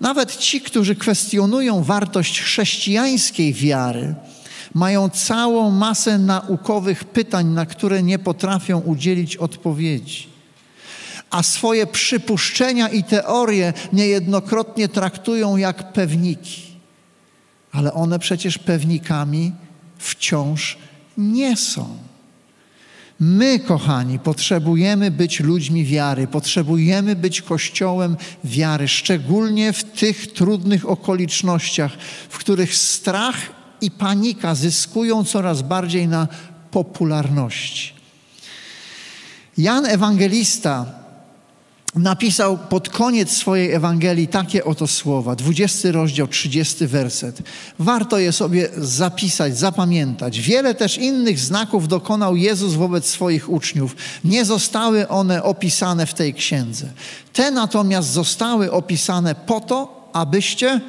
Nawet 0.00 0.36
ci, 0.36 0.60
którzy 0.60 0.94
kwestionują 0.96 1.82
wartość 1.82 2.40
chrześcijańskiej 2.40 3.54
wiary, 3.54 4.14
mają 4.76 5.08
całą 5.08 5.70
masę 5.70 6.18
naukowych 6.18 7.04
pytań, 7.04 7.46
na 7.46 7.66
które 7.66 8.02
nie 8.02 8.18
potrafią 8.18 8.80
udzielić 8.80 9.36
odpowiedzi. 9.36 10.28
A 11.30 11.42
swoje 11.42 11.86
przypuszczenia 11.86 12.88
i 12.88 13.04
teorie 13.04 13.72
niejednokrotnie 13.92 14.88
traktują 14.88 15.56
jak 15.56 15.92
pewniki. 15.92 16.62
Ale 17.72 17.92
one 17.92 18.18
przecież 18.18 18.58
pewnikami 18.58 19.52
wciąż 19.98 20.78
nie 21.18 21.56
są. 21.56 21.98
My, 23.20 23.58
kochani, 23.58 24.18
potrzebujemy 24.18 25.10
być 25.10 25.40
ludźmi 25.40 25.84
wiary, 25.84 26.26
potrzebujemy 26.26 27.16
być 27.16 27.42
kościołem 27.42 28.16
wiary, 28.44 28.88
szczególnie 28.88 29.72
w 29.72 29.84
tych 29.84 30.32
trudnych 30.32 30.90
okolicznościach, 30.90 31.92
w 32.28 32.38
których 32.38 32.74
strach 32.74 33.36
i 33.86 33.90
panika 33.90 34.54
zyskują 34.54 35.24
coraz 35.24 35.62
bardziej 35.62 36.08
na 36.08 36.28
popularności. 36.70 37.92
Jan 39.58 39.86
Ewangelista 39.86 40.86
napisał 41.94 42.58
pod 42.58 42.88
koniec 42.88 43.30
swojej 43.30 43.72
Ewangelii 43.72 44.28
takie 44.28 44.64
oto 44.64 44.86
słowa, 44.86 45.36
20 45.36 45.92
rozdział, 45.92 46.28
30 46.28 46.86
werset. 46.86 47.42
Warto 47.78 48.18
je 48.18 48.32
sobie 48.32 48.68
zapisać, 48.76 49.58
zapamiętać. 49.58 50.40
Wiele 50.40 50.74
też 50.74 50.98
innych 50.98 51.38
znaków 51.38 51.88
dokonał 51.88 52.36
Jezus 52.36 52.74
wobec 52.74 53.06
swoich 53.06 53.50
uczniów. 53.50 53.96
Nie 54.24 54.44
zostały 54.44 55.08
one 55.08 55.42
opisane 55.42 56.06
w 56.06 56.14
tej 56.14 56.34
księdze. 56.34 56.86
Te 57.32 57.50
natomiast 57.50 58.10
zostały 58.10 58.72
opisane 58.72 59.34
po 59.34 59.60
to, 59.60 60.10
abyście 60.12 60.80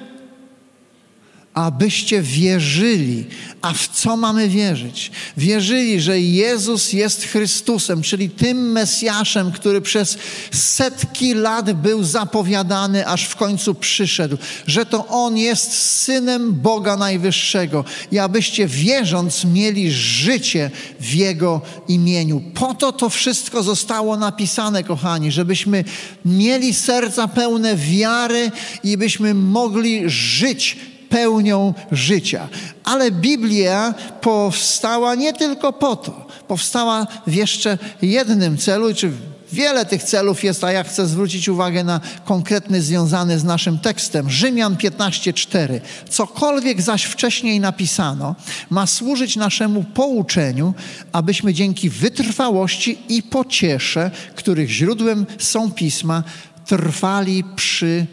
abyście 1.57 2.21
wierzyli. 2.21 3.25
A 3.61 3.73
w 3.73 3.87
co 3.87 4.17
mamy 4.17 4.49
wierzyć? 4.49 5.11
Wierzyli, 5.37 6.01
że 6.01 6.19
Jezus 6.19 6.93
jest 6.93 7.23
Chrystusem, 7.23 8.01
czyli 8.01 8.29
tym 8.29 8.71
Mesjaszem, 8.71 9.51
który 9.51 9.81
przez 9.81 10.17
setki 10.51 11.33
lat 11.33 11.73
był 11.73 12.03
zapowiadany, 12.03 13.07
aż 13.07 13.23
w 13.23 13.35
końcu 13.35 13.75
przyszedł, 13.75 14.37
że 14.67 14.85
to 14.85 15.07
On 15.07 15.37
jest 15.37 15.73
Synem 15.73 16.53
Boga 16.53 16.97
Najwyższego 16.97 17.85
i 18.11 18.19
abyście 18.19 18.67
wierząc 18.67 19.45
mieli 19.45 19.91
życie 19.91 20.71
w 20.99 21.13
Jego 21.13 21.61
imieniu. 21.87 22.41
Po 22.53 22.73
to 22.73 22.91
to 22.91 23.09
wszystko 23.09 23.63
zostało 23.63 24.17
napisane, 24.17 24.83
kochani, 24.83 25.31
żebyśmy 25.31 25.83
mieli 26.25 26.73
serca 26.73 27.27
pełne 27.27 27.75
wiary 27.75 28.51
i 28.83 28.97
byśmy 28.97 29.33
mogli 29.33 30.03
żyć 30.09 30.77
pełnią 31.09 31.73
życia. 31.91 32.47
Ale 32.83 33.11
Biblia 33.11 33.93
powstała 34.21 35.15
nie 35.15 35.33
tylko 35.33 35.73
po 35.73 35.95
to. 35.95 36.27
Powstała 36.47 37.07
w 37.27 37.33
jeszcze 37.33 37.77
jednym 38.01 38.57
celu, 38.57 38.93
czy 38.93 39.11
Wiele 39.51 39.85
tych 39.85 40.03
celów 40.03 40.43
jest, 40.43 40.63
a 40.63 40.71
ja 40.71 40.83
chcę 40.83 41.07
zwrócić 41.07 41.49
uwagę 41.49 41.83
na 41.83 42.01
konkretny 42.25 42.81
związany 42.81 43.39
z 43.39 43.43
naszym 43.43 43.79
tekstem. 43.79 44.29
Rzymian 44.29 44.75
15:4. 44.75 45.79
Cokolwiek 46.09 46.81
zaś 46.81 47.03
wcześniej 47.03 47.59
napisano, 47.59 48.35
ma 48.69 48.87
służyć 48.87 49.35
naszemu 49.35 49.83
pouczeniu, 49.83 50.73
abyśmy 51.11 51.53
dzięki 51.53 51.89
wytrwałości 51.89 52.97
i 53.09 53.23
pociesze, 53.23 54.11
których 54.35 54.69
źródłem 54.69 55.25
są 55.37 55.71
pisma, 55.71 56.23
trwali 56.65 57.43
przy 57.55 58.05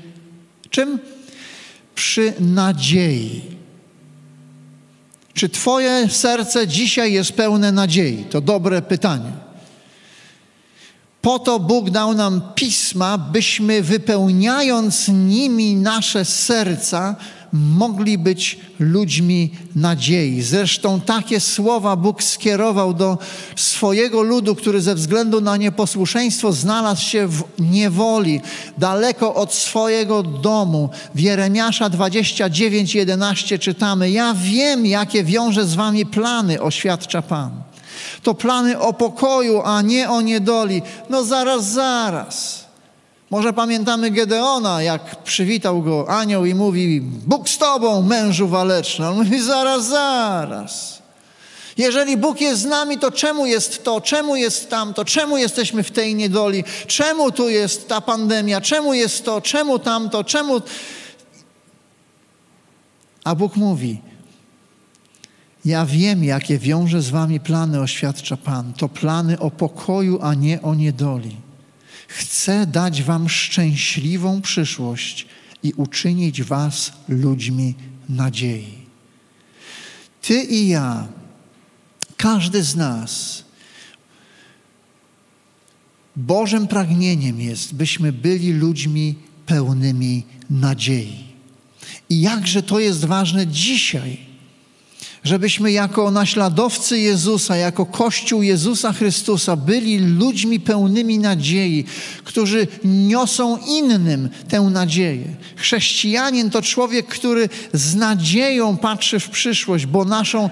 czym? 0.71 0.99
Przy 1.95 2.33
nadziei. 2.41 3.43
Czy 5.35 5.49
Twoje 5.49 6.09
serce 6.09 6.69
dzisiaj 6.69 7.13
jest 7.13 7.33
pełne 7.33 7.73
nadziei? 7.73 8.25
To 8.25 8.41
dobre 8.41 8.83
pytanie. 8.83 9.33
Po 11.23 11.39
to 11.39 11.61
Bóg 11.61 11.91
dał 11.91 12.15
nam 12.15 12.43
pisma, 12.55 13.19
byśmy 13.19 13.83
wypełniając 13.83 15.09
nimi 15.09 15.77
nasze 15.77 16.25
serca, 16.25 17.17
mogli 17.55 18.19
być 18.19 18.59
ludźmi 18.79 19.51
nadziei. 19.77 20.43
Zresztą 20.43 21.01
takie 21.01 21.41
słowa 21.41 21.97
Bóg 21.97 22.23
skierował 22.23 22.95
do 22.95 23.19
swojego 23.57 24.23
ludu, 24.23 24.55
który 24.55 24.81
ze 24.81 24.95
względu 24.95 25.41
na 25.41 25.57
nieposłuszeństwo 25.57 26.53
znalazł 26.53 27.03
się 27.03 27.27
w 27.27 27.45
niewoli, 27.59 28.41
daleko 28.79 29.35
od 29.35 29.55
swojego 29.55 30.23
domu. 30.23 30.89
W 31.15 31.21
Jeremiasza 31.21 31.91
29:11 31.91 33.59
czytamy: 33.59 34.11
Ja 34.11 34.35
wiem, 34.35 34.87
jakie 34.87 35.25
wiąże 35.25 35.67
z 35.67 35.75
wami 35.75 36.07
plany, 36.07 36.63
oświadcza 36.63 37.23
Pan. 37.23 37.51
To 38.23 38.35
plany 38.35 38.79
o 38.79 38.93
pokoju, 38.93 39.63
a 39.65 39.83
nie 39.83 40.11
o 40.11 40.21
niedoli. 40.21 40.83
No 41.11 41.25
zaraz, 41.25 41.65
zaraz. 41.65 42.64
Może 43.35 43.53
pamiętamy 43.53 44.11
Gedeona, 44.11 44.83
jak 44.83 45.23
przywitał 45.23 45.83
go 45.83 46.09
anioł 46.09 46.45
i 46.45 46.55
mówi: 46.55 47.01
Bóg 47.01 47.49
z 47.49 47.59
tobą, 47.59 48.03
mężu 48.03 48.49
waleczny. 48.49 49.09
On 49.09 49.17
mówi: 49.17 49.43
zaraz, 49.43 49.87
zaraz. 49.87 51.03
Jeżeli 51.79 52.17
Bóg 52.17 52.41
jest 52.41 52.63
z 52.63 52.65
nami, 52.65 52.99
to 52.99 53.11
czemu 53.11 53.47
jest 53.47 53.85
to, 53.85 54.01
czemu 54.01 54.37
jest 54.37 54.71
tamto, 54.71 55.05
czemu 55.05 55.37
jesteśmy 55.37 55.83
w 55.83 55.91
tej 55.91 56.15
niedoli, 56.15 56.65
czemu 56.87 57.33
tu 57.33 57.49
jest 57.49 57.89
ta 57.89 58.01
pandemia, 58.01 58.61
czemu 58.61 58.95
jest 58.95 59.25
to, 59.25 59.41
czemu 59.41 59.79
tamto, 59.79 60.25
czemu. 60.25 60.61
A 63.25 63.35
Bóg 63.35 63.57
mówi: 63.57 64.01
Ja 65.65 65.87
wiem, 65.87 66.25
jakie 66.25 66.59
wiąże 66.59 67.03
z 67.03 67.11
wami 67.11 67.41
plany, 67.41 67.81
oświadcza 67.81 68.37
Pan. 68.37 68.73
To 68.73 68.89
plany 68.89 69.39
o 69.39 69.51
pokoju, 69.51 70.19
a 70.23 70.35
nie 70.35 70.63
o 70.63 70.75
niedoli. 70.75 71.44
Chcę 72.15 72.67
dać 72.67 73.03
Wam 73.03 73.29
szczęśliwą 73.29 74.41
przyszłość 74.41 75.27
i 75.63 75.73
uczynić 75.73 76.43
Was 76.43 76.93
ludźmi 77.09 77.75
nadziei. 78.09 78.79
Ty 80.23 80.43
i 80.43 80.69
ja, 80.69 81.09
każdy 82.17 82.63
z 82.63 82.77
nas, 82.77 83.45
Bożym 86.17 86.67
pragnieniem 86.67 87.41
jest, 87.41 87.75
byśmy 87.75 88.13
byli 88.13 88.53
ludźmi 88.53 89.15
pełnymi 89.47 90.23
nadziei. 90.51 91.25
I 92.11 92.21
jakże 92.21 92.63
to 92.63 92.79
jest 92.79 93.05
ważne 93.05 93.47
dzisiaj 93.47 94.34
żebyśmy 95.25 95.73
jako 95.73 96.11
naśladowcy 96.11 96.99
Jezusa, 96.99 97.57
jako 97.57 97.87
Kościół 97.87 98.43
Jezusa 98.43 98.93
Chrystusa 98.93 99.57
byli 99.57 99.99
ludźmi 99.99 100.61
pełnymi 100.61 101.19
nadziei, 101.19 101.85
którzy 102.25 102.67
niosą 102.85 103.59
innym 103.67 104.29
tę 104.49 104.61
nadzieję. 104.61 105.25
Chrześcijanin 105.57 106.51
to 106.51 106.63
człowiek, 106.63 107.07
który 107.07 107.49
z 107.73 107.95
nadzieją 107.95 108.77
patrzy 108.77 109.21
w 109.21 109.31
przyszłość, 109.31 109.87
bo 109.87 110.05
naszą 110.05 110.51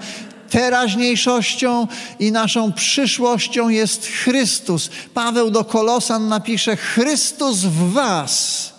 teraźniejszością 0.49 1.87
i 2.19 2.31
naszą 2.31 2.73
przyszłością 2.73 3.69
jest 3.69 4.05
Chrystus. 4.05 4.89
Paweł 5.13 5.51
do 5.51 5.63
Kolosan 5.63 6.27
napisze: 6.27 6.75
Chrystus 6.77 7.59
w 7.59 7.91
Was, 7.91 8.73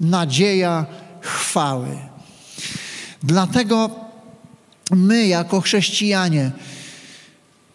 nadzieja 0.00 0.86
chwały. 1.20 1.98
Dlatego 3.22 4.09
my 4.90 5.26
jako 5.26 5.60
chrześcijanie 5.60 6.50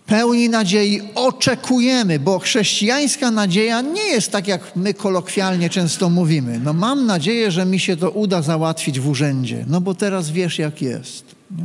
pełni 0.06 0.50
nadziei 0.50 1.02
oczekujemy, 1.16 2.20
bo 2.20 2.40
chrześcijańska 2.40 3.32
nadzieja 3.32 3.82
nie 3.82 4.04
jest 4.04 4.32
tak, 4.32 4.48
jak 4.48 4.76
my 4.76 4.94
kolokwialnie 4.94 5.70
często 5.70 6.10
mówimy. 6.10 6.60
No 6.64 6.74
mam 6.74 7.06
nadzieję, 7.06 7.52
że 7.52 7.66
mi 7.66 7.80
się 7.80 7.98
to 7.98 8.12
uda 8.12 8.42
załatwić 8.42 9.00
w 9.00 9.10
urzędzie, 9.10 9.66
no 9.68 9.82
bo 9.82 9.96
teraz 9.96 10.30
wiesz 10.30 10.60
jak 10.60 10.82
jest. 10.82 11.25
Nie? 11.52 11.64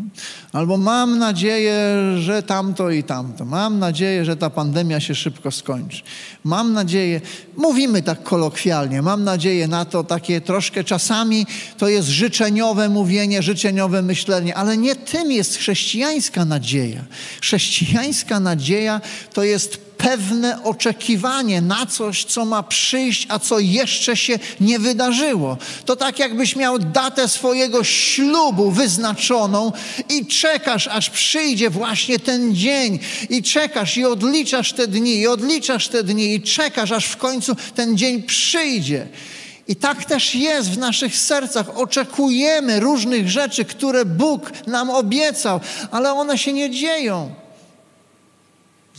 Albo 0.53 0.77
mam 0.77 1.19
nadzieję, 1.19 1.77
że 2.19 2.43
tamto 2.43 2.91
i 2.91 3.03
tamto. 3.03 3.45
Mam 3.45 3.79
nadzieję, 3.79 4.25
że 4.25 4.37
ta 4.37 4.51
pandemia 4.51 5.01
się 5.01 5.15
szybko 5.15 5.51
skończy. 5.51 6.03
Mam 6.45 6.73
nadzieję, 6.73 7.21
mówimy 7.57 8.03
tak 8.03 8.23
kolokwialnie, 8.23 9.03
mam 9.03 9.25
nadzieję 9.25 9.69
na 9.69 9.85
to 9.85 10.05
takie 10.05 10.41
troszkę 10.41 10.85
czasami 10.85 11.47
to 11.79 11.89
jest 11.89 12.09
życzeniowe 12.09 12.89
mówienie, 12.89 13.43
życzeniowe 13.43 14.03
myślenie, 14.03 14.55
ale 14.55 14.77
nie 14.77 14.97
tym 14.97 15.33
jest 15.33 15.57
chrześcijańska 15.57 16.45
nadzieja. 16.45 17.05
Chrześcijańska 17.41 18.41
nadzieja 18.41 19.01
to 19.33 19.43
jest 19.43 19.90
pewne 20.03 20.63
oczekiwanie 20.63 21.61
na 21.61 21.87
coś, 21.87 22.25
co 22.25 22.45
ma 22.45 22.63
przyjść, 22.63 23.27
a 23.29 23.39
co 23.39 23.59
jeszcze 23.59 24.17
się 24.17 24.39
nie 24.61 24.79
wydarzyło. 24.79 25.57
To 25.85 25.97
tak 25.97 26.19
jakbyś 26.19 26.57
miał 26.57 26.79
datę 26.79 27.29
swojego 27.29 27.85
ślubu 27.85 28.71
wyznaczoną 28.71 29.73
i 30.09 30.27
czekasz, 30.27 30.89
aż 30.89 31.11
przyjdzie 31.11 31.71
właśnie 31.71 32.19
ten 32.19 32.55
dzień 32.55 32.99
i 33.31 33.43
czekasz 33.43 33.97
i 33.97 34.05
odliczasz 34.05 34.73
te 34.73 34.87
dni, 34.87 35.19
i 35.19 35.27
odliczasz 35.27 35.89
te 35.89 36.03
dni 36.03 36.35
i 36.35 36.43
czekasz, 36.43 36.93
aż 36.93 37.07
w 37.07 37.17
końcu 37.17 37.57
ten 37.75 37.99
dzień 37.99 38.23
przyjdzie. 38.23 39.07
I 39.69 39.77
tak 39.77 40.05
też 40.05 40.35
jest 40.35 40.71
w 40.71 40.79
naszych 40.79 41.17
sercach. 41.17 41.79
Oczekujemy 41.79 42.81
różnych 42.81 43.31
rzeczy, 43.31 43.65
które 43.65 44.05
Bóg 44.05 44.53
nam 44.67 44.91
obiecał, 44.91 45.61
ale 45.91 46.13
one 46.13 46.39
się 46.39 46.53
nie 46.53 46.71
dzieją. 46.71 47.40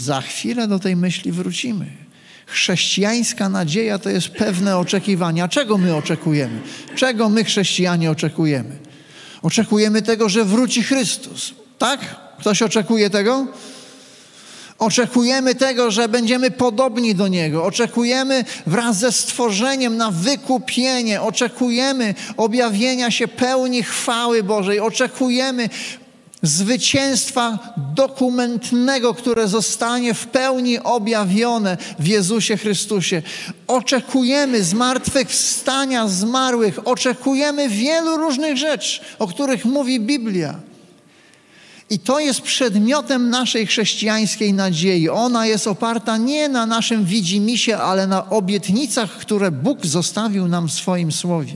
Za 0.02 0.22
chwilę 0.22 0.68
do 0.68 0.80
tej 0.80 0.96
myśli 0.96 1.32
wrócimy. 1.32 1.86
Chrześcijańska 2.46 3.50
nadzieja 3.50 4.00
to 4.00 4.10
jest 4.10 4.30
pewne 4.30 4.78
oczekiwania. 4.78 5.48
Czego 5.48 5.78
my 5.78 5.96
oczekujemy? 5.96 6.62
Czego 6.96 7.30
my, 7.30 7.44
chrześcijanie, 7.44 8.12
oczekujemy? 8.12 8.78
Oczekujemy 9.42 10.02
tego, 10.02 10.30
że 10.30 10.46
wróci 10.46 10.84
Chrystus. 10.84 11.54
Tak? 11.78 12.00
Ktoś 12.40 12.62
oczekuje 12.62 13.10
tego? 13.10 13.48
Oczekujemy 14.82 15.56
tego, 15.56 15.92
że 15.92 16.10
będziemy 16.10 16.52
podobni 16.52 17.16
do 17.16 17.28
Niego. 17.28 17.66
Oczekujemy 17.66 18.46
wraz 18.68 18.98
ze 18.98 19.12
stworzeniem 19.12 19.98
na 19.98 20.12
wykupienie. 20.12 21.22
Oczekujemy 21.22 22.16
objawienia 22.38 23.12
się 23.12 23.28
pełni 23.28 23.84
chwały 23.84 24.44
Bożej. 24.44 24.80
Oczekujemy 24.80 25.70
zwycięstwa 26.42 27.60
dokumentnego, 27.96 29.14
które 29.14 29.48
zostanie 29.48 30.14
w 30.14 30.28
pełni 30.28 30.80
objawione 30.80 31.78
w 32.00 32.08
Jezusie 32.08 32.58
Chrystusie. 32.58 33.22
Oczekujemy 33.68 34.64
zmartwychwstania 34.64 36.08
zmarłych, 36.08 36.88
oczekujemy 36.88 37.70
wielu 37.70 38.18
różnych 38.18 38.58
rzeczy, 38.58 39.02
o 39.20 39.28
których 39.28 39.66
mówi 39.66 40.00
Biblia. 40.00 40.56
I 41.90 42.00
to 42.00 42.20
jest 42.20 42.42
przedmiotem 42.42 43.30
naszej 43.30 43.68
chrześcijańskiej 43.68 44.54
nadziei. 44.54 45.10
Ona 45.10 45.46
jest 45.46 45.68
oparta 45.68 46.18
nie 46.18 46.50
na 46.50 46.66
naszym 46.66 47.06
widzimisię, 47.06 47.78
ale 47.78 48.08
na 48.08 48.30
obietnicach, 48.30 49.12
które 49.12 49.52
Bóg 49.52 49.86
zostawił 49.86 50.48
nam 50.48 50.68
w 50.68 50.72
swoim 50.72 51.12
słowie. 51.12 51.56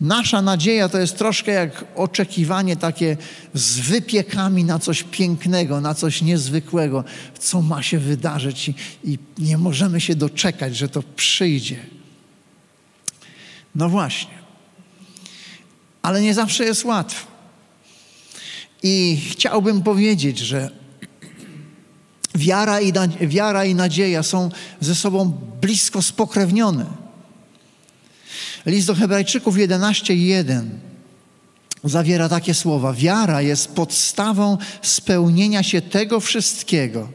Nasza 0.00 0.42
nadzieja 0.42 0.88
to 0.88 0.98
jest 0.98 1.18
troszkę 1.18 1.52
jak 1.52 1.84
oczekiwanie 1.94 2.76
takie 2.76 3.16
z 3.54 3.80
wypiekami 3.80 4.64
na 4.64 4.78
coś 4.78 5.02
pięknego, 5.02 5.80
na 5.80 5.94
coś 5.94 6.22
niezwykłego, 6.22 7.04
co 7.38 7.62
ma 7.62 7.82
się 7.82 7.98
wydarzyć 7.98 8.68
i, 8.68 8.74
i 9.04 9.18
nie 9.38 9.58
możemy 9.58 10.00
się 10.00 10.14
doczekać, 10.14 10.76
że 10.76 10.88
to 10.88 11.02
przyjdzie. 11.16 11.76
No 13.74 13.88
właśnie. 13.88 14.34
Ale 16.02 16.22
nie 16.22 16.34
zawsze 16.34 16.64
jest 16.64 16.84
łatwo. 16.84 17.26
I 18.82 19.20
chciałbym 19.30 19.82
powiedzieć, 19.82 20.38
że 20.38 20.70
wiara 22.34 22.80
i, 22.80 22.92
wiara 23.20 23.64
i 23.64 23.74
nadzieja 23.74 24.22
są 24.22 24.50
ze 24.80 24.94
sobą 24.94 25.40
blisko 25.60 26.02
spokrewnione. 26.02 27.05
List 28.66 28.86
do 28.86 28.94
Hebrajczyków 28.94 29.56
11:1 29.56 30.64
zawiera 31.84 32.28
takie 32.28 32.54
słowa: 32.54 32.92
Wiara 32.92 33.42
jest 33.42 33.68
podstawą 33.68 34.58
spełnienia 34.82 35.62
się 35.62 35.80
tego 35.80 36.20
wszystkiego, 36.20 37.08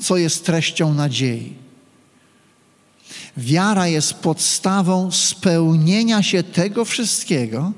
co 0.00 0.16
jest 0.16 0.44
treścią 0.44 0.94
nadziei. 0.94 1.54
Wiara 3.36 3.88
jest 3.88 4.14
podstawą 4.14 5.12
spełnienia 5.12 6.22
się 6.22 6.42
tego 6.42 6.84
wszystkiego, 6.84 7.72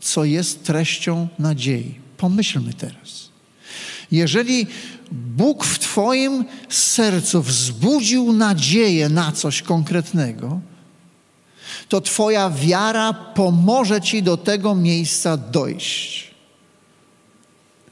co 0.00 0.24
jest 0.24 0.64
treścią 0.64 1.28
nadziei. 1.38 1.94
Pomyślmy 2.16 2.74
teraz. 2.74 3.28
Jeżeli 4.10 4.66
Bóg 5.12 5.64
w 5.64 5.78
Twoim 5.78 6.44
sercu 6.68 7.42
wzbudził 7.42 8.32
nadzieję 8.32 9.08
na 9.08 9.32
coś 9.32 9.62
konkretnego, 9.62 10.60
to 11.88 12.00
Twoja 12.00 12.50
wiara 12.50 13.12
pomoże 13.12 14.00
Ci 14.00 14.22
do 14.22 14.36
tego 14.36 14.74
miejsca 14.74 15.36
dojść. 15.36 16.30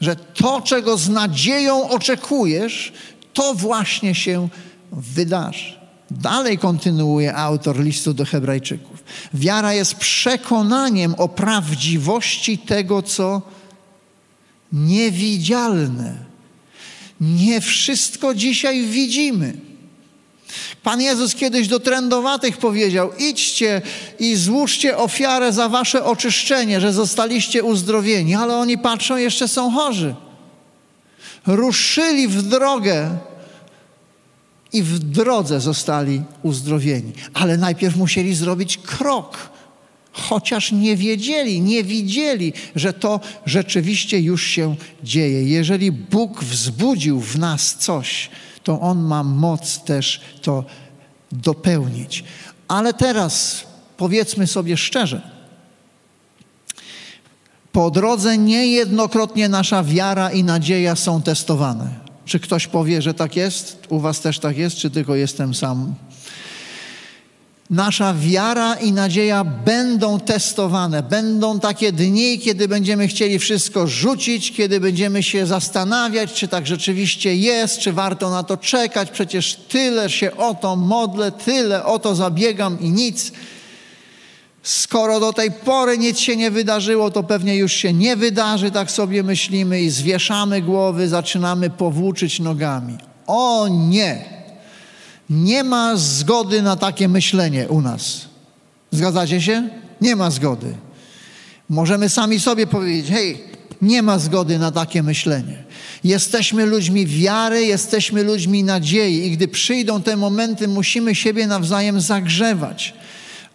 Że 0.00 0.16
to, 0.16 0.60
czego 0.60 0.96
z 0.96 1.08
nadzieją 1.08 1.88
oczekujesz, 1.88 2.92
to 3.32 3.54
właśnie 3.54 4.14
się 4.14 4.48
wydarzy. 4.92 5.82
Dalej 6.10 6.58
kontynuuje 6.58 7.34
autor 7.34 7.80
listu 7.80 8.14
do 8.14 8.24
Hebrajczyków. 8.24 9.04
Wiara 9.34 9.74
jest 9.74 9.94
przekonaniem 9.94 11.14
o 11.18 11.28
prawdziwości 11.28 12.58
tego, 12.58 13.02
co 13.02 13.42
niewidzialne. 14.72 16.14
Nie 17.20 17.60
wszystko 17.60 18.34
dzisiaj 18.34 18.86
widzimy. 18.86 19.71
Pan 20.82 21.00
Jezus 21.00 21.34
kiedyś 21.34 21.68
do 21.68 21.80
trędowatych 21.80 22.56
powiedział: 22.56 23.10
idźcie 23.18 23.82
i 24.18 24.36
złóżcie 24.36 24.96
ofiarę 24.96 25.52
za 25.52 25.68
wasze 25.68 26.04
oczyszczenie, 26.04 26.80
że 26.80 26.92
zostaliście 26.92 27.64
uzdrowieni, 27.64 28.34
ale 28.34 28.56
oni 28.56 28.78
patrzą, 28.78 29.16
jeszcze 29.16 29.48
są 29.48 29.70
chorzy. 29.70 30.14
Ruszyli 31.46 32.28
w 32.28 32.42
drogę 32.42 33.18
i 34.72 34.82
w 34.82 34.98
drodze 34.98 35.60
zostali 35.60 36.22
uzdrowieni, 36.42 37.12
ale 37.34 37.56
najpierw 37.56 37.96
musieli 37.96 38.34
zrobić 38.34 38.78
krok, 38.78 39.50
chociaż 40.12 40.72
nie 40.72 40.96
wiedzieli, 40.96 41.60
nie 41.60 41.84
widzieli, 41.84 42.52
że 42.76 42.92
to 42.92 43.20
rzeczywiście 43.46 44.20
już 44.20 44.42
się 44.46 44.76
dzieje. 45.04 45.42
Jeżeli 45.42 45.92
Bóg 45.92 46.44
wzbudził 46.44 47.20
w 47.20 47.38
nas 47.38 47.76
coś, 47.76 48.30
to 48.64 48.80
On 48.80 49.02
ma 49.02 49.22
moc 49.22 49.84
też 49.84 50.20
to 50.42 50.64
dopełnić. 51.32 52.24
Ale 52.68 52.94
teraz 52.94 53.64
powiedzmy 53.96 54.46
sobie 54.46 54.76
szczerze, 54.76 55.30
po 57.72 57.90
drodze 57.90 58.38
niejednokrotnie 58.38 59.48
nasza 59.48 59.84
wiara 59.84 60.30
i 60.30 60.44
nadzieja 60.44 60.96
są 60.96 61.22
testowane. 61.22 61.90
Czy 62.24 62.40
ktoś 62.40 62.66
powie, 62.66 63.02
że 63.02 63.14
tak 63.14 63.36
jest? 63.36 63.86
U 63.88 63.98
Was 63.98 64.20
też 64.20 64.38
tak 64.38 64.56
jest, 64.56 64.76
czy 64.76 64.90
tylko 64.90 65.14
jestem 65.14 65.54
sam 65.54 65.94
nasza 67.72 68.14
wiara 68.14 68.74
i 68.74 68.92
nadzieja 68.92 69.44
będą 69.44 70.20
testowane. 70.20 71.02
Będą 71.02 71.60
takie 71.60 71.92
dni, 71.92 72.38
kiedy 72.38 72.68
będziemy 72.68 73.08
chcieli 73.08 73.38
wszystko 73.38 73.86
rzucić, 73.86 74.52
kiedy 74.52 74.80
będziemy 74.80 75.22
się 75.22 75.46
zastanawiać, 75.46 76.32
czy 76.32 76.48
tak 76.48 76.66
rzeczywiście 76.66 77.36
jest, 77.36 77.78
czy 77.78 77.92
warto 77.92 78.30
na 78.30 78.42
to 78.42 78.56
czekać. 78.56 79.10
Przecież 79.10 79.56
tyle 79.56 80.10
się 80.10 80.36
o 80.36 80.54
to 80.54 80.76
modlę, 80.76 81.32
tyle 81.32 81.84
o 81.84 81.98
to 81.98 82.14
zabiegam 82.14 82.80
i 82.80 82.90
nic. 82.90 83.32
Skoro 84.62 85.20
do 85.20 85.32
tej 85.32 85.50
pory 85.50 85.98
nic 85.98 86.18
się 86.18 86.36
nie 86.36 86.50
wydarzyło, 86.50 87.10
to 87.10 87.22
pewnie 87.22 87.56
już 87.56 87.72
się 87.72 87.92
nie 87.92 88.16
wydarzy, 88.16 88.70
tak 88.70 88.90
sobie 88.90 89.22
myślimy 89.22 89.80
i 89.80 89.90
zwieszamy 89.90 90.62
głowy, 90.62 91.08
zaczynamy 91.08 91.70
powłóczyć 91.70 92.40
nogami. 92.40 92.98
O 93.26 93.68
nie! 93.70 94.41
Nie 95.30 95.64
ma 95.64 95.96
zgody 95.96 96.62
na 96.62 96.76
takie 96.76 97.08
myślenie 97.08 97.68
u 97.68 97.80
nas. 97.80 98.20
Zgadzacie 98.90 99.40
się? 99.40 99.68
Nie 100.00 100.16
ma 100.16 100.30
zgody. 100.30 100.74
Możemy 101.68 102.08
sami 102.08 102.40
sobie 102.40 102.66
powiedzieć: 102.66 103.10
hej, 103.10 103.44
nie 103.82 104.02
ma 104.02 104.18
zgody 104.18 104.58
na 104.58 104.70
takie 104.70 105.02
myślenie. 105.02 105.64
Jesteśmy 106.04 106.66
ludźmi 106.66 107.06
wiary, 107.06 107.64
jesteśmy 107.64 108.22
ludźmi 108.22 108.64
nadziei, 108.64 109.26
i 109.26 109.30
gdy 109.30 109.48
przyjdą 109.48 110.02
te 110.02 110.16
momenty, 110.16 110.68
musimy 110.68 111.14
siebie 111.14 111.46
nawzajem 111.46 112.00
zagrzewać, 112.00 112.94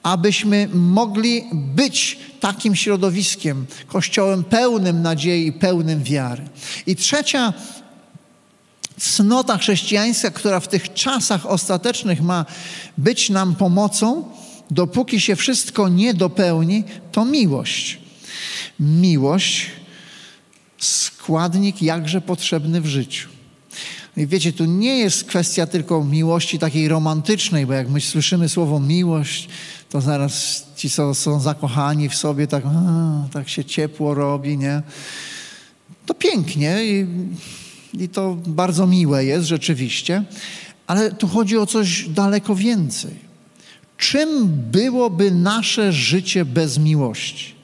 abyśmy 0.04 0.70
mogli 0.74 1.44
być 1.54 2.20
takim 2.40 2.76
środowiskiem, 2.76 3.66
kościołem 3.88 4.44
pełnym 4.44 5.02
nadziei 5.02 5.52
pełnym 5.52 6.04
wiary. 6.04 6.44
I 6.88 6.96
trzecia 6.96 7.54
cnota 9.00 9.58
chrześcijańska, 9.58 10.32
która 10.32 10.60
w 10.60 10.68
tych 10.68 10.94
czasach 10.94 11.46
ostatecznych 11.46 12.22
ma 12.22 12.46
być 12.98 13.30
nam 13.30 13.56
pomocą, 13.56 14.26
dopóki 14.72 15.22
się 15.22 15.36
wszystko 15.36 15.90
nie 15.90 16.14
dopełni, 16.14 16.84
to 17.12 17.26
miłość. 17.26 18.00
Miłość, 18.80 19.68
składnik 20.78 21.82
jakże 21.82 22.22
potrzebny 22.22 22.82
w 22.82 22.86
życiu. 22.86 23.30
I 24.18 24.28
wiecie, 24.28 24.54
tu 24.54 24.66
nie 24.66 24.98
jest 24.98 25.24
kwestia 25.24 25.68
tylko 25.68 26.04
miłości 26.04 26.60
takiej 26.60 26.88
romantycznej, 26.88 27.66
bo 27.66 27.74
jak 27.74 27.90
my 27.90 28.02
słyszymy 28.02 28.50
słowo 28.50 28.80
miłość, 28.80 29.50
to 29.90 30.02
zaraz 30.02 30.66
ci, 30.76 30.90
co 30.90 31.16
są 31.16 31.40
zakochani 31.40 32.10
w 32.10 32.16
sobie, 32.16 32.48
tak, 32.48 32.64
a, 32.66 33.28
tak 33.34 33.50
się 33.50 33.66
ciepło 33.66 34.14
robi, 34.14 34.58
nie? 34.58 34.82
To 36.06 36.14
pięknie 36.14 36.78
i, 36.84 37.06
i 37.94 38.10
to 38.10 38.38
bardzo 38.46 38.88
miłe 38.88 39.26
jest 39.26 39.48
rzeczywiście, 39.48 40.24
ale 40.88 41.12
tu 41.12 41.28
chodzi 41.28 41.58
o 41.58 41.66
coś 41.66 42.10
daleko 42.10 42.56
więcej. 42.56 43.28
Czym 43.98 44.48
byłoby 44.72 45.32
nasze 45.32 45.94
życie 45.94 46.46
bez 46.46 46.78
miłości? 46.78 47.56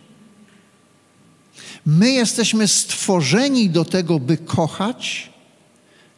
My 1.86 2.12
jesteśmy 2.12 2.68
stworzeni 2.68 3.70
do 3.70 3.86
tego, 3.86 4.20
by 4.20 4.38
kochać 4.38 5.30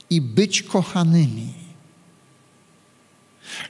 i 0.10 0.22
być 0.22 0.64
kochanymi. 0.64 1.54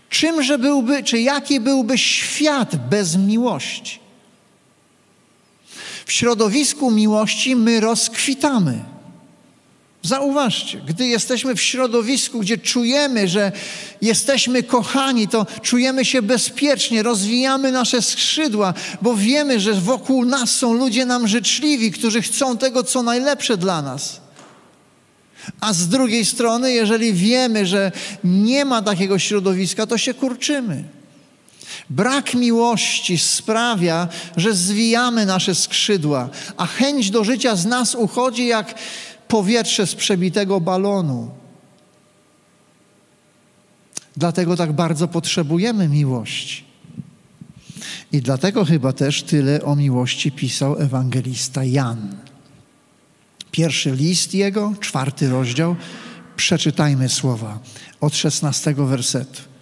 Czymże 0.09 0.57
byłby, 0.57 1.03
czy 1.03 1.21
jaki 1.21 1.59
byłby 1.59 1.97
świat 1.97 2.89
bez 2.89 3.15
miłości? 3.15 3.99
W 6.05 6.11
środowisku 6.11 6.91
miłości 6.91 7.55
my 7.55 7.79
rozkwitamy. 7.79 8.94
Zauważcie, 10.05 10.81
gdy 10.87 11.07
jesteśmy 11.07 11.55
w 11.55 11.61
środowisku, 11.61 12.39
gdzie 12.39 12.57
czujemy, 12.57 13.27
że 13.27 13.51
jesteśmy 14.01 14.63
kochani, 14.63 15.27
to 15.27 15.45
czujemy 15.61 16.05
się 16.05 16.21
bezpiecznie, 16.21 17.03
rozwijamy 17.03 17.71
nasze 17.71 18.01
skrzydła, 18.01 18.73
bo 19.01 19.15
wiemy, 19.15 19.59
że 19.59 19.73
wokół 19.73 20.25
nas 20.25 20.55
są 20.55 20.73
ludzie 20.73 21.05
nam 21.05 21.27
życzliwi, 21.27 21.91
którzy 21.91 22.21
chcą 22.21 22.57
tego, 22.57 22.83
co 22.83 23.03
najlepsze 23.03 23.57
dla 23.57 23.81
nas. 23.81 24.21
A 25.61 25.73
z 25.73 25.87
drugiej 25.87 26.25
strony, 26.25 26.71
jeżeli 26.71 27.13
wiemy, 27.13 27.65
że 27.65 27.91
nie 28.23 28.65
ma 28.65 28.81
takiego 28.81 29.19
środowiska, 29.19 29.87
to 29.87 29.97
się 29.97 30.13
kurczymy. 30.13 30.83
Brak 31.89 32.33
miłości 32.33 33.17
sprawia, 33.17 34.07
że 34.37 34.53
zwijamy 34.53 35.25
nasze 35.25 35.55
skrzydła, 35.55 36.29
a 36.57 36.65
chęć 36.65 37.11
do 37.11 37.23
życia 37.23 37.55
z 37.55 37.65
nas 37.65 37.95
uchodzi 37.95 38.45
jak 38.45 38.75
powietrze 39.27 39.87
z 39.87 39.95
przebitego 39.95 40.61
balonu. 40.61 41.31
Dlatego 44.17 44.55
tak 44.55 44.73
bardzo 44.73 45.07
potrzebujemy 45.07 45.87
miłości. 45.87 46.63
I 48.11 48.21
dlatego 48.21 48.65
chyba 48.65 48.93
też 48.93 49.23
tyle 49.23 49.63
o 49.63 49.75
miłości 49.75 50.31
pisał 50.31 50.81
ewangelista 50.81 51.63
Jan. 51.63 52.15
Pierwszy 53.51 53.91
list 53.91 54.33
jego, 54.33 54.73
czwarty 54.79 55.29
rozdział. 55.29 55.75
Przeczytajmy 56.35 57.09
słowa 57.09 57.59
od 58.01 58.15
szesnastego 58.15 58.85
wersetu. 58.85 59.54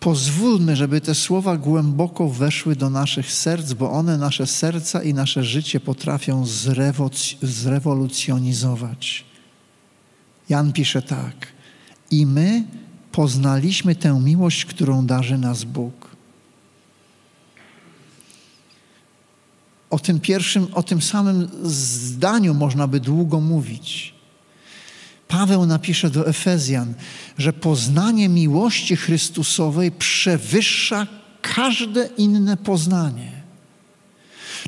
Pozwólmy, 0.00 0.76
żeby 0.76 1.00
te 1.00 1.14
słowa 1.14 1.56
głęboko 1.56 2.28
weszły 2.28 2.76
do 2.76 2.90
naszych 2.90 3.32
serc, 3.32 3.72
bo 3.72 3.90
one 3.90 4.18
nasze 4.18 4.46
serca 4.46 5.02
i 5.02 5.14
nasze 5.14 5.44
życie 5.44 5.80
potrafią 5.80 6.46
zrewolucjonizować. 7.42 9.24
Jan 10.48 10.72
pisze 10.72 11.02
tak. 11.02 11.46
I 12.10 12.26
my 12.26 12.64
poznaliśmy 13.12 13.94
tę 13.94 14.20
miłość, 14.20 14.64
którą 14.64 15.06
darzy 15.06 15.38
nas 15.38 15.64
Bóg. 15.64 16.08
O 19.90 19.98
tym 19.98 20.20
pierwszym, 20.20 20.66
o 20.74 20.82
tym 20.82 21.02
samym 21.02 21.48
zdaniu 21.62 22.54
można 22.54 22.86
by 22.86 23.00
długo 23.00 23.40
mówić. 23.40 24.17
Paweł 25.28 25.66
napisze 25.66 26.10
do 26.10 26.26
Efezjan, 26.26 26.94
że 27.38 27.52
poznanie 27.52 28.28
miłości 28.28 28.96
Chrystusowej 28.96 29.92
przewyższa 29.92 31.06
każde 31.42 32.08
inne 32.18 32.56
poznanie. 32.56 33.32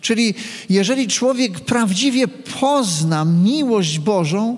Czyli 0.00 0.34
jeżeli 0.68 1.08
człowiek 1.08 1.60
prawdziwie 1.60 2.28
pozna 2.28 3.24
miłość 3.24 3.98
Bożą, 3.98 4.56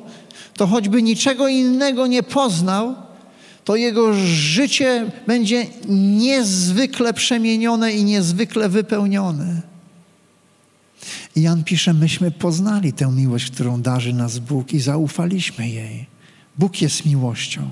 to 0.57 0.67
choćby 0.67 1.03
niczego 1.03 1.49
innego 1.49 2.07
nie 2.07 2.23
poznał, 2.23 2.95
to 3.65 3.77
jego 3.77 4.15
życie 4.15 5.11
będzie 5.27 5.67
niezwykle 5.89 7.15
przemienione 7.15 7.93
i 7.93 8.05
niezwykle 8.05 8.69
wypełnione. 8.69 9.72
I 11.37 11.43
Jan 11.43 11.65
pisze, 11.65 11.95
myśmy 11.95 12.31
poznali 12.31 12.93
tę 12.93 13.13
miłość, 13.13 13.51
którą 13.51 13.83
darzy 13.83 14.13
nas 14.13 14.39
Bóg 14.39 14.73
i 14.73 14.81
zaufaliśmy 14.81 15.69
jej. 15.69 16.13
Bóg 16.59 16.83
jest 16.83 17.07
miłością. 17.07 17.69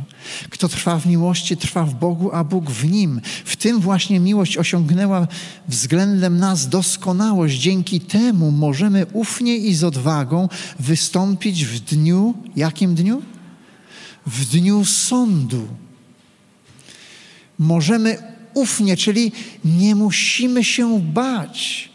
Kto 0.51 0.68
trwa 0.68 0.99
w 0.99 1.07
miłości, 1.07 1.57
trwa 1.57 1.85
w 1.85 1.94
Bogu, 1.94 2.31
a 2.33 2.44
Bóg 2.44 2.70
w 2.70 2.90
nim. 2.90 3.20
W 3.44 3.57
tym 3.57 3.81
właśnie 3.81 4.20
miłość 4.20 4.59
osiągnęła 4.59 5.27
względem 5.68 6.38
nas 6.38 6.68
doskonałość. 6.68 7.59
Dzięki 7.59 8.01
temu 8.01 8.51
możemy 8.51 9.07
ufnie 9.12 9.57
i 9.57 9.75
z 9.75 9.85
odwagą 9.85 10.49
wystąpić 10.79 11.64
w 11.64 11.81
dniu, 11.81 12.35
jakim 12.57 12.94
dniu? 12.94 13.23
W 14.27 14.44
dniu 14.44 14.85
sądu. 14.85 15.68
Możemy 17.59 18.18
ufnie, 18.55 18.96
czyli 18.96 19.33
nie 19.64 19.94
musimy 19.94 20.64
się 20.64 21.01
bać. 21.01 21.89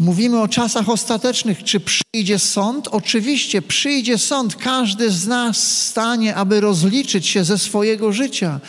Mówimy 0.00 0.40
o 0.40 0.48
czasach 0.48 0.88
ostatecznych. 0.88 1.64
Czy 1.64 1.80
przyjdzie 1.80 2.38
sąd? 2.38 2.88
Oczywiście 2.88 3.62
przyjdzie 3.62 4.18
sąd. 4.18 4.56
Każdy 4.56 5.10
z 5.10 5.26
nas 5.26 5.86
stanie, 5.86 6.34
aby 6.34 6.60
rozliczyć 6.60 7.26
się 7.26 7.44
ze 7.44 7.58
swojego 7.58 8.12
życia. 8.12 8.60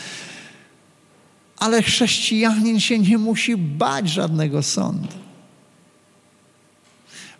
Ale 1.58 1.82
chrześcijanin 1.82 2.80
się 2.80 2.98
nie 2.98 3.18
musi 3.18 3.56
bać 3.56 4.08
żadnego 4.08 4.62
sądu. 4.62 5.08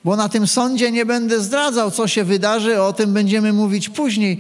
Bo 0.05 0.17
na 0.17 0.29
tym 0.29 0.47
sądzie 0.47 0.91
nie 0.91 1.07
będę 1.07 1.41
zdradzał, 1.41 1.91
co 1.91 2.09
się 2.09 2.25
wydarzy, 2.25 2.83
o 2.83 2.93
tym 2.93 3.13
będziemy 3.13 3.53
mówić 3.53 3.89
później. 3.89 4.39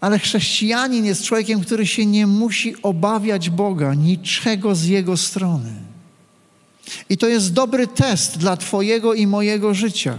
Ale 0.00 0.18
chrześcijanin 0.18 1.04
jest 1.04 1.22
człowiekiem, 1.22 1.60
który 1.60 1.86
się 1.86 2.06
nie 2.06 2.26
musi 2.26 2.82
obawiać 2.82 3.50
Boga, 3.50 3.94
niczego 3.94 4.74
z 4.74 4.84
jego 4.84 5.16
strony. 5.16 5.87
I 7.10 7.16
to 7.16 7.28
jest 7.28 7.52
dobry 7.52 7.86
test 7.86 8.38
dla 8.38 8.56
Twojego 8.56 9.14
i 9.14 9.26
mojego 9.26 9.74
życia. 9.74 10.18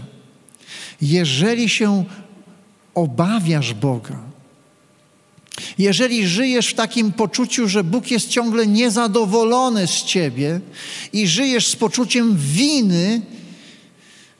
Jeżeli 1.01 1.69
się 1.69 2.03
obawiasz 2.95 3.73
Boga, 3.73 4.19
jeżeli 5.77 6.27
żyjesz 6.27 6.67
w 6.67 6.73
takim 6.73 7.11
poczuciu, 7.11 7.67
że 7.67 7.83
Bóg 7.83 8.11
jest 8.11 8.29
ciągle 8.29 8.67
niezadowolony 8.67 9.87
z 9.87 10.03
Ciebie 10.03 10.61
i 11.13 11.27
żyjesz 11.27 11.67
z 11.67 11.75
poczuciem 11.75 12.37
winy, 12.37 13.21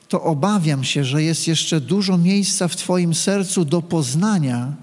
to 0.08 0.24
obawiam 0.24 0.84
się, 0.84 1.04
że 1.04 1.24
jest 1.24 1.48
jeszcze 1.48 1.82
dużo 1.82 2.18
miejsca 2.18 2.68
w 2.68 2.76
Twoim 2.76 3.13
sercu 3.13 3.65
do 3.65 3.82
poznania 3.82 4.74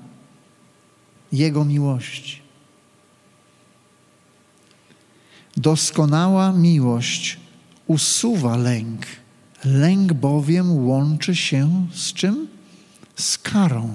Jego 1.32 1.64
miłości. 1.64 2.45
Doskonała 5.56 6.52
miłość 6.52 7.38
usuwa 7.86 8.56
lęk. 8.56 9.06
Lęk 9.64 10.12
bowiem 10.12 10.86
łączy 10.86 11.36
się 11.36 11.86
z 11.94 12.12
czym? 12.12 12.48
Z 13.16 13.38
karą. 13.38 13.90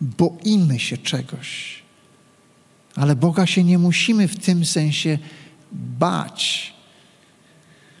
Boimy 0.00 0.78
się 0.78 0.98
czegoś. 0.98 1.82
Ale 2.96 3.16
Boga 3.16 3.46
się 3.46 3.64
nie 3.64 3.78
musimy 3.78 4.28
w 4.28 4.36
tym 4.36 4.64
sensie 4.64 5.18
bać. 5.72 6.74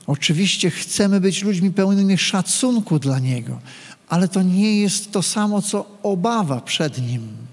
Oczywiście 0.06 0.70
chcemy 0.70 1.20
być 1.20 1.42
ludźmi 1.42 1.70
pełnymi 1.70 2.18
szacunku 2.18 2.98
dla 2.98 3.18
Niego, 3.18 3.60
ale 4.08 4.28
to 4.28 4.42
nie 4.42 4.80
jest 4.80 5.12
to 5.12 5.22
samo, 5.22 5.62
co 5.62 5.98
obawa 6.02 6.60
przed 6.60 7.02
Nim. 7.02 7.45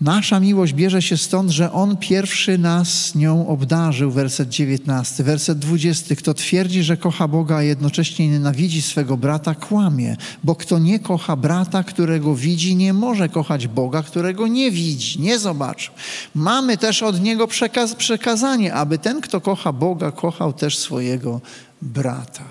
Nasza 0.00 0.40
miłość 0.40 0.74
bierze 0.74 1.02
się 1.02 1.16
stąd, 1.16 1.50
że 1.50 1.72
On 1.72 1.96
pierwszy 1.96 2.58
nas 2.58 3.14
nią 3.14 3.48
obdarzył, 3.48 4.10
werset 4.10 4.48
19. 4.48 5.24
Werset 5.24 5.58
20. 5.58 6.16
Kto 6.16 6.34
twierdzi, 6.34 6.82
że 6.82 6.96
kocha 6.96 7.28
Boga, 7.28 7.56
a 7.56 7.62
jednocześnie 7.62 8.28
nienawidzi 8.28 8.82
swego 8.82 9.16
brata, 9.16 9.54
kłamie, 9.54 10.16
bo 10.44 10.54
kto 10.54 10.78
nie 10.78 10.98
kocha 10.98 11.36
brata, 11.36 11.82
którego 11.82 12.34
widzi, 12.34 12.76
nie 12.76 12.92
może 12.92 13.28
kochać 13.28 13.66
Boga, 13.66 14.02
którego 14.02 14.46
nie 14.46 14.70
widzi, 14.70 15.20
nie 15.20 15.38
zobaczył. 15.38 15.94
Mamy 16.34 16.76
też 16.76 17.02
od 17.02 17.20
Niego 17.20 17.46
przekaz 17.46 17.94
przekazanie, 17.94 18.74
aby 18.74 18.98
ten, 18.98 19.20
kto 19.20 19.40
kocha 19.40 19.72
Boga, 19.72 20.12
kochał 20.12 20.52
też 20.52 20.78
swojego 20.78 21.40
brata. 21.82 22.44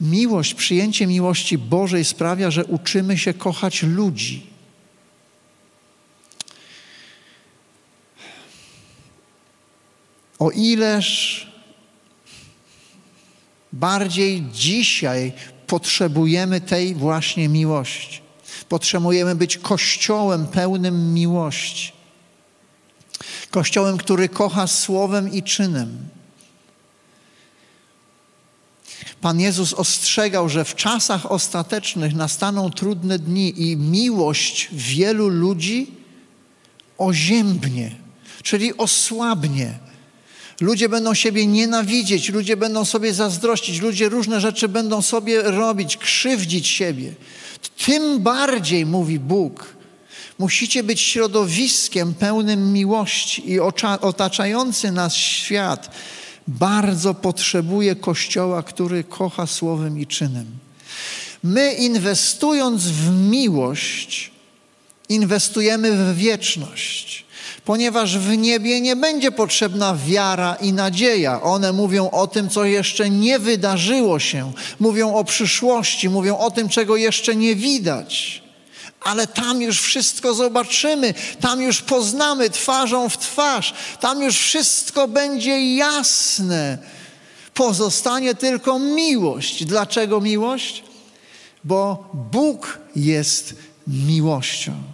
Miłość, 0.00 0.54
przyjęcie 0.54 1.06
miłości 1.06 1.58
Bożej 1.58 2.04
sprawia, 2.04 2.50
że 2.50 2.64
uczymy 2.64 3.18
się 3.18 3.34
kochać 3.34 3.82
ludzi 3.82 4.53
O 10.44 10.50
ileż 10.50 11.06
bardziej 13.72 14.42
dzisiaj 14.52 15.32
potrzebujemy 15.66 16.60
tej 16.60 16.94
właśnie 16.94 17.48
miłości. 17.48 18.20
Potrzebujemy 18.68 19.34
być 19.34 19.58
kościołem 19.58 20.46
pełnym 20.46 21.14
miłości. 21.14 21.92
Kościołem, 23.50 23.98
który 23.98 24.28
kocha 24.28 24.66
słowem 24.66 25.32
i 25.32 25.42
czynem. 25.42 26.08
Pan 29.20 29.40
Jezus 29.40 29.74
ostrzegał, 29.74 30.48
że 30.48 30.64
w 30.64 30.74
czasach 30.74 31.32
ostatecznych 31.32 32.14
nastaną 32.14 32.70
trudne 32.70 33.18
dni 33.18 33.70
i 33.70 33.76
miłość 33.76 34.68
wielu 34.72 35.28
ludzi 35.28 35.92
oziębnie, 36.98 37.96
czyli 38.42 38.76
osłabnie. 38.76 39.93
Ludzie 40.60 40.88
będą 40.88 41.14
siebie 41.14 41.46
nienawidzieć, 41.46 42.28
ludzie 42.28 42.56
będą 42.56 42.84
sobie 42.84 43.14
zazdrościć, 43.14 43.80
ludzie 43.80 44.08
różne 44.08 44.40
rzeczy 44.40 44.68
będą 44.68 45.02
sobie 45.02 45.42
robić, 45.42 45.96
krzywdzić 45.96 46.68
siebie. 46.68 47.14
Tym 47.86 48.20
bardziej, 48.20 48.86
mówi 48.86 49.18
Bóg, 49.18 49.74
musicie 50.38 50.82
być 50.82 51.00
środowiskiem 51.00 52.14
pełnym 52.14 52.72
miłości 52.72 53.50
i 53.50 53.60
otaczający 54.00 54.92
nas 54.92 55.14
świat 55.14 55.90
bardzo 56.48 57.14
potrzebuje 57.14 57.96
Kościoła, 57.96 58.62
który 58.62 59.04
kocha 59.04 59.46
słowem 59.46 59.98
i 60.00 60.06
czynem. 60.06 60.46
My 61.42 61.74
inwestując 61.74 62.86
w 62.86 63.10
miłość, 63.30 64.30
inwestujemy 65.08 65.92
w 65.92 66.16
wieczność, 66.16 67.23
ponieważ 67.64 68.18
w 68.18 68.36
niebie 68.36 68.80
nie 68.80 68.96
będzie 68.96 69.32
potrzebna 69.32 69.96
wiara 70.06 70.54
i 70.54 70.72
nadzieja. 70.72 71.42
One 71.42 71.72
mówią 71.72 72.10
o 72.10 72.26
tym, 72.26 72.50
co 72.50 72.64
jeszcze 72.64 73.10
nie 73.10 73.38
wydarzyło 73.38 74.18
się, 74.18 74.52
mówią 74.80 75.14
o 75.14 75.24
przyszłości, 75.24 76.08
mówią 76.08 76.38
o 76.38 76.50
tym, 76.50 76.68
czego 76.68 76.96
jeszcze 76.96 77.36
nie 77.36 77.54
widać 77.54 78.44
ale 79.04 79.26
tam 79.26 79.62
już 79.62 79.80
wszystko 79.80 80.34
zobaczymy, 80.34 81.14
tam 81.40 81.62
już 81.62 81.82
poznamy 81.82 82.50
twarzą 82.50 83.08
w 83.08 83.18
twarz, 83.18 83.74
tam 84.00 84.22
już 84.22 84.38
wszystko 84.38 85.08
będzie 85.08 85.76
jasne. 85.76 86.78
Pozostanie 87.54 88.34
tylko 88.34 88.78
miłość. 88.78 89.64
Dlaczego 89.64 90.20
miłość? 90.20 90.84
Bo 91.64 92.10
Bóg 92.14 92.78
jest 92.96 93.54
miłością 93.86 94.93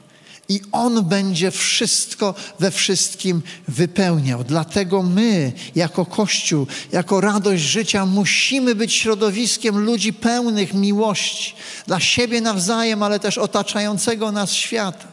i 0.50 0.60
On 0.72 1.04
będzie 1.04 1.50
wszystko 1.50 2.34
we 2.58 2.70
wszystkim 2.70 3.42
wypełniał. 3.68 4.44
Dlatego 4.44 5.02
my, 5.02 5.52
jako 5.74 6.06
Kościół, 6.06 6.66
jako 6.92 7.20
radość 7.20 7.62
życia, 7.62 8.06
musimy 8.06 8.74
być 8.74 8.94
środowiskiem 8.94 9.78
ludzi 9.78 10.12
pełnych 10.12 10.74
miłości 10.74 11.54
dla 11.86 12.00
siebie 12.00 12.40
nawzajem, 12.40 13.02
ale 13.02 13.20
też 13.20 13.38
otaczającego 13.38 14.32
nas 14.32 14.52
świata. 14.52 15.08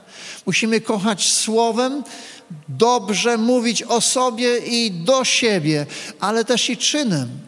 Musimy 0.46 0.82
kochać 0.82 1.34
słowem, 1.34 2.04
dobrze 2.70 3.38
mówić 3.38 3.84
o 3.84 4.02
sobie 4.02 4.58
i 4.58 4.92
do 4.92 5.24
siebie, 5.24 5.86
ale 6.20 6.46
też 6.46 6.70
i 6.70 6.78
czynem. 6.78 7.47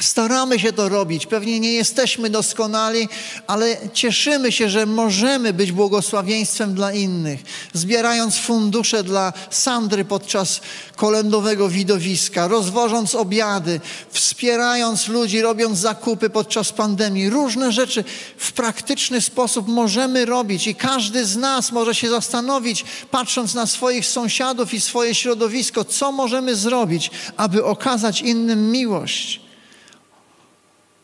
Staramy 0.00 0.58
się 0.58 0.72
to 0.72 0.88
robić. 0.88 1.26
Pewnie 1.26 1.60
nie 1.60 1.72
jesteśmy 1.72 2.30
doskonali, 2.30 3.08
ale 3.46 3.76
cieszymy 3.92 4.52
się, 4.52 4.70
że 4.70 4.86
możemy 4.86 5.52
być 5.52 5.72
błogosławieństwem 5.72 6.74
dla 6.74 6.92
innych. 6.92 7.40
Zbierając 7.72 8.36
fundusze 8.38 9.04
dla 9.04 9.32
Sandry 9.50 10.04
podczas 10.04 10.60
kolędowego 10.96 11.68
widowiska, 11.68 12.48
rozwożąc 12.48 13.14
obiady, 13.14 13.80
wspierając 14.10 15.08
ludzi, 15.08 15.40
robiąc 15.40 15.78
zakupy 15.78 16.30
podczas 16.30 16.72
pandemii. 16.72 17.30
Różne 17.30 17.72
rzeczy 17.72 18.04
w 18.36 18.52
praktyczny 18.52 19.20
sposób 19.20 19.68
możemy 19.68 20.24
robić 20.24 20.66
i 20.66 20.74
każdy 20.74 21.26
z 21.26 21.36
nas 21.36 21.72
może 21.72 21.94
się 21.94 22.10
zastanowić, 22.10 22.84
patrząc 23.10 23.54
na 23.54 23.66
swoich 23.66 24.06
sąsiadów 24.06 24.74
i 24.74 24.80
swoje 24.80 25.14
środowisko, 25.14 25.84
co 25.84 26.12
możemy 26.12 26.56
zrobić, 26.56 27.10
aby 27.36 27.64
okazać 27.64 28.20
innym 28.20 28.70
miłość 28.70 29.45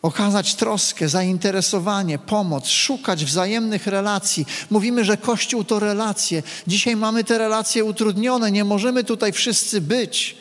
okazać 0.03 0.55
troskę, 0.55 1.09
zainteresowanie, 1.09 2.19
pomoc, 2.19 2.69
szukać 2.69 3.25
wzajemnych 3.25 3.87
relacji. 3.87 4.47
Mówimy, 4.71 5.05
że 5.05 5.17
Kościół 5.17 5.65
to 5.65 5.79
relacje. 5.79 6.43
Dzisiaj 6.67 6.97
mamy 6.97 7.25
te 7.25 7.39
relacje 7.39 7.85
utrudnione, 7.85 8.53
nie 8.53 8.65
możemy 8.65 9.05
tutaj 9.05 9.33
wszyscy 9.33 9.81
być. 9.81 10.37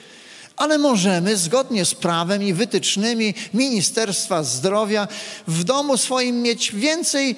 Ale 0.58 0.78
możemy, 0.78 1.38
zgodnie 1.38 1.86
z 1.86 1.96
prawem 1.96 2.44
i 2.44 2.54
wytycznymi 2.54 3.34
Ministerstwa 3.54 4.44
Zdrowia, 4.44 5.08
w 5.48 5.64
domu 5.64 5.98
swoim 5.98 6.42
mieć 6.42 6.72
więcej 6.72 7.36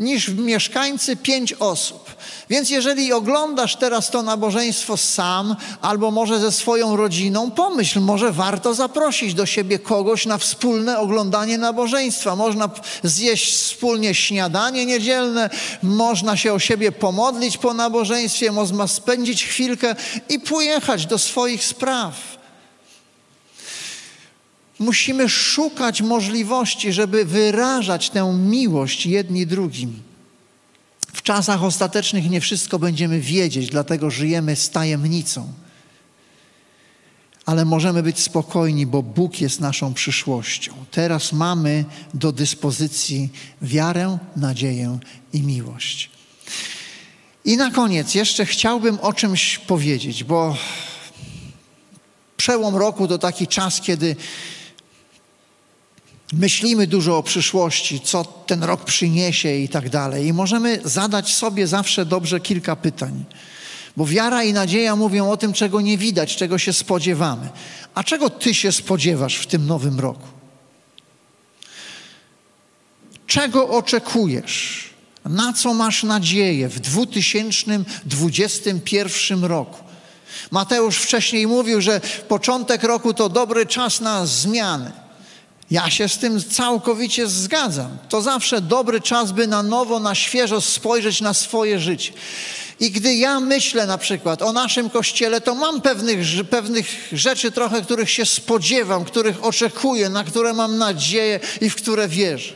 niż 0.00 0.28
mieszkańcy 0.28 1.16
pięć 1.16 1.52
osób. 1.52 2.14
Więc 2.50 2.70
jeżeli 2.70 3.12
oglądasz 3.12 3.76
teraz 3.76 4.10
to 4.10 4.22
nabożeństwo 4.22 4.96
sam 4.96 5.56
albo 5.82 6.10
może 6.10 6.38
ze 6.38 6.52
swoją 6.52 6.96
rodziną, 6.96 7.50
pomyśl, 7.50 8.00
może 8.00 8.32
warto 8.32 8.74
zaprosić 8.74 9.34
do 9.34 9.46
siebie 9.46 9.78
kogoś 9.78 10.26
na 10.26 10.38
wspólne 10.38 10.98
oglądanie 10.98 11.58
nabożeństwa. 11.58 12.36
Można 12.36 12.70
zjeść 13.02 13.54
wspólnie 13.54 14.14
śniadanie 14.14 14.86
niedzielne, 14.86 15.50
można 15.82 16.36
się 16.36 16.52
o 16.52 16.58
siebie 16.58 16.92
pomodlić 16.92 17.58
po 17.58 17.74
nabożeństwie, 17.74 18.52
można 18.52 18.88
spędzić 18.88 19.44
chwilkę 19.44 19.96
i 20.28 20.40
pojechać 20.40 21.06
do 21.06 21.18
swoich 21.18 21.64
spraw. 21.64 22.39
Musimy 24.80 25.28
szukać 25.28 26.02
możliwości, 26.02 26.92
żeby 26.92 27.24
wyrażać 27.24 28.10
tę 28.10 28.32
miłość 28.32 29.06
jedni 29.06 29.46
drugim. 29.46 30.02
W 31.12 31.22
czasach 31.22 31.64
ostatecznych 31.64 32.30
nie 32.30 32.40
wszystko 32.40 32.78
będziemy 32.78 33.20
wiedzieć, 33.20 33.68
dlatego 33.70 34.10
żyjemy 34.10 34.56
z 34.56 34.70
tajemnicą. 34.70 35.52
Ale 37.46 37.64
możemy 37.64 38.02
być 38.02 38.20
spokojni, 38.20 38.86
bo 38.86 39.02
Bóg 39.02 39.40
jest 39.40 39.60
naszą 39.60 39.94
przyszłością. 39.94 40.72
Teraz 40.90 41.32
mamy 41.32 41.84
do 42.14 42.32
dyspozycji 42.32 43.28
wiarę, 43.62 44.18
nadzieję 44.36 44.98
i 45.32 45.42
miłość. 45.42 46.10
I 47.44 47.56
na 47.56 47.70
koniec 47.70 48.14
jeszcze 48.14 48.46
chciałbym 48.46 48.98
o 49.00 49.12
czymś 49.12 49.58
powiedzieć, 49.58 50.24
bo 50.24 50.56
przełom 52.36 52.76
roku 52.76 53.08
to 53.08 53.18
taki 53.18 53.46
czas, 53.46 53.80
kiedy 53.80 54.16
myślimy 56.32 56.86
dużo 56.86 57.18
o 57.18 57.22
przyszłości, 57.22 58.00
co 58.00 58.24
ten 58.24 58.64
rok 58.64 58.84
przyniesie 58.84 59.56
i 59.56 59.68
tak 59.68 59.88
dalej. 59.88 60.26
I 60.26 60.32
możemy 60.32 60.80
zadać 60.84 61.34
sobie 61.34 61.66
zawsze 61.66 62.06
dobrze 62.06 62.40
kilka 62.40 62.76
pytań. 62.76 63.24
Bo 63.96 64.06
wiara 64.06 64.44
i 64.44 64.52
nadzieja 64.52 64.96
mówią 64.96 65.30
o 65.30 65.36
tym, 65.36 65.52
czego 65.52 65.80
nie 65.80 65.98
widać, 65.98 66.36
czego 66.36 66.58
się 66.58 66.72
spodziewamy. 66.72 67.48
A 67.94 68.04
czego 68.04 68.30
ty 68.30 68.54
się 68.54 68.72
spodziewasz 68.72 69.36
w 69.36 69.46
tym 69.46 69.66
nowym 69.66 70.00
roku? 70.00 70.28
Czego 73.26 73.68
oczekujesz? 73.68 74.90
Na 75.24 75.52
co 75.52 75.74
masz 75.74 76.02
nadzieję 76.02 76.68
w 76.68 76.80
2021 76.80 79.44
roku? 79.44 79.84
Mateusz 80.50 80.96
wcześniej 80.96 81.46
mówił, 81.46 81.80
że 81.80 82.00
początek 82.28 82.82
roku 82.82 83.14
to 83.14 83.28
dobry 83.28 83.66
czas 83.66 84.00
na 84.00 84.26
zmiany. 84.26 84.92
Ja 85.70 85.90
się 85.90 86.08
z 86.08 86.18
tym 86.18 86.44
całkowicie 86.44 87.28
zgadzam. 87.28 87.98
To 88.08 88.22
zawsze 88.22 88.60
dobry 88.60 89.00
czas, 89.00 89.32
by 89.32 89.46
na 89.46 89.62
nowo, 89.62 90.00
na 90.00 90.14
świeżo 90.14 90.60
spojrzeć 90.60 91.20
na 91.20 91.34
swoje 91.34 91.78
życie. 91.78 92.12
I 92.80 92.90
gdy 92.90 93.14
ja 93.14 93.40
myślę 93.40 93.86
na 93.86 93.98
przykład 93.98 94.42
o 94.42 94.52
naszym 94.52 94.90
kościele, 94.90 95.40
to 95.40 95.54
mam 95.54 95.80
pewnych, 95.80 96.48
pewnych 96.50 97.08
rzeczy 97.12 97.52
trochę, 97.52 97.82
których 97.82 98.10
się 98.10 98.26
spodziewam, 98.26 99.04
których 99.04 99.44
oczekuję, 99.44 100.08
na 100.08 100.24
które 100.24 100.52
mam 100.52 100.78
nadzieję 100.78 101.40
i 101.60 101.70
w 101.70 101.74
które 101.74 102.08
wierzę. 102.08 102.52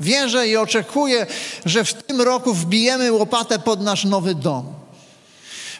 Wierzę 0.00 0.48
i 0.48 0.56
oczekuję, 0.56 1.26
że 1.64 1.84
w 1.84 1.92
tym 1.92 2.20
roku 2.20 2.54
wbijemy 2.54 3.12
łopatę 3.12 3.58
pod 3.58 3.80
nasz 3.80 4.04
nowy 4.04 4.34
dom. 4.34 4.83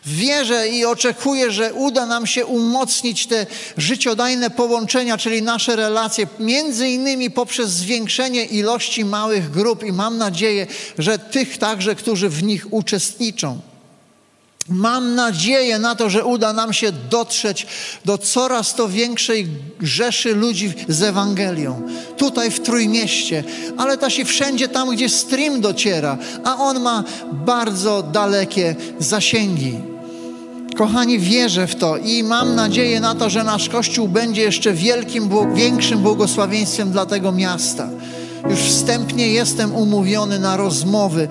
Wierzę 0.07 0.68
i 0.68 0.84
oczekuję, 0.84 1.50
że 1.50 1.74
uda 1.74 2.07
nam 2.07 2.26
się 2.26 2.46
umocnić 2.46 3.26
te 3.26 3.46
życiodajne 3.76 4.50
połączenia, 4.50 5.18
czyli 5.18 5.42
nasze 5.42 5.76
relacje, 5.76 6.26
między 6.38 6.88
innymi 6.88 7.30
poprzez 7.30 7.70
zwiększenie 7.70 8.44
ilości 8.44 9.05
małych 9.05 9.50
grup 9.50 9.84
i 9.84 9.92
mam 9.92 10.18
nadzieję, 10.18 10.66
że 10.98 11.18
tych 11.18 11.59
także, 11.59 11.94
którzy 11.94 12.28
w 12.28 12.42
nich 12.42 12.66
uczestniczą. 12.70 13.61
Mam 14.68 15.14
nadzieję 15.14 15.78
na 15.78 15.94
to, 15.94 16.11
że 16.11 16.24
uda 16.24 16.52
nam 16.52 16.72
się 16.72 16.92
dotrzeć 16.92 17.66
do 18.05 18.18
coraz 18.18 18.74
to 18.74 18.88
większej 18.88 19.48
rzeszy 19.80 20.34
ludzi 20.34 20.72
z 20.88 21.02
Ewangelią. 21.02 21.82
Tutaj 22.16 22.50
w 22.50 22.61
Trójmieście, 22.61 23.44
ale 23.76 23.98
też 23.98 24.18
i 24.18 24.24
wszędzie 24.24 24.68
tam, 24.68 24.90
gdzie 24.90 25.09
stream 25.09 25.61
dociera, 25.61 26.18
a 26.44 26.57
on 26.57 26.80
ma 26.80 27.05
bardzo 27.32 28.02
dalekie 28.02 28.76
zasięgi. 28.98 29.93
Kochani, 30.75 31.18
wierzę 31.18 31.66
w 31.66 31.77
to 31.77 31.97
i 31.97 32.22
mam 32.22 32.55
nadzieję 32.55 33.01
na 33.01 33.14
to, 33.14 33.31
że 33.31 33.45
nasz 33.45 33.68
Kościół 33.68 34.09
będzie 34.09 34.43
jeszcze 34.43 34.72
wielkim, 34.72 35.31
większym 35.55 35.99
błogosławieństwem 35.99 36.91
dla 36.91 37.07
tego 37.07 37.33
miasta. 37.33 37.89
Już 38.51 38.59
wstępnie 38.59 39.29
jestem 39.29 39.75
umówiony 39.75 40.39
na 40.39 40.57
rozmowy 40.57 41.29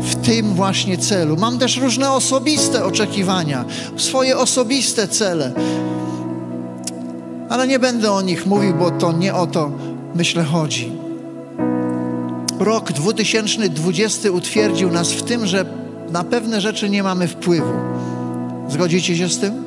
w 0.00 0.14
tym 0.14 0.54
właśnie 0.54 0.98
celu. 0.98 1.36
Mam 1.36 1.58
też 1.58 1.76
różne 1.76 2.12
osobiste 2.12 2.84
oczekiwania, 2.84 3.64
swoje 3.96 4.38
osobiste 4.38 5.08
cele. 5.08 5.52
Ale 7.48 7.66
nie 7.66 7.78
będę 7.78 8.12
o 8.12 8.22
nich 8.22 8.46
mówił, 8.46 8.74
bo 8.74 8.90
to 8.90 9.12
nie 9.12 9.34
o 9.34 9.46
to, 9.46 9.70
myślę, 10.14 10.44
chodzi. 10.44 10.92
Rok 12.58 12.92
2020 12.92 14.30
utwierdził 14.30 14.90
nas 14.90 15.12
w 15.12 15.22
tym, 15.22 15.46
że 15.46 15.64
na 16.10 16.24
pewne 16.24 16.60
rzeczy 16.60 16.90
nie 16.90 17.02
mamy 17.02 17.28
wpływu. 17.28 17.72
Zgodzicie 18.70 19.16
się 19.16 19.28
z 19.28 19.38
tym? 19.38 19.64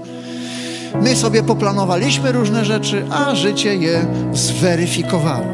My 1.01 1.15
sobie 1.15 1.43
poplanowaliśmy 1.43 2.31
różne 2.31 2.65
rzeczy, 2.65 3.05
a 3.11 3.35
życie 3.35 3.75
je 3.75 4.05
zweryfikowało. 4.33 5.45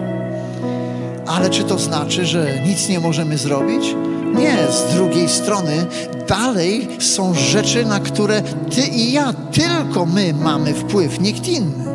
Ale 1.28 1.50
czy 1.50 1.64
to 1.64 1.80
znaczy, 1.80 2.26
że 2.26 2.48
nic 2.68 2.90
nie 2.90 3.00
możemy 3.00 3.38
zrobić? 3.38 3.96
Nie, 4.36 4.58
z 4.72 4.96
drugiej 4.96 5.30
strony 5.30 5.86
dalej 6.28 6.88
są 7.00 7.34
rzeczy, 7.34 7.86
na 7.86 8.00
które 8.00 8.42
ty 8.76 8.82
i 8.82 9.12
ja, 9.12 9.34
tylko 9.34 10.06
my 10.06 10.34
mamy 10.34 10.74
wpływ, 10.74 11.20
nikt 11.20 11.48
inny. 11.48 11.86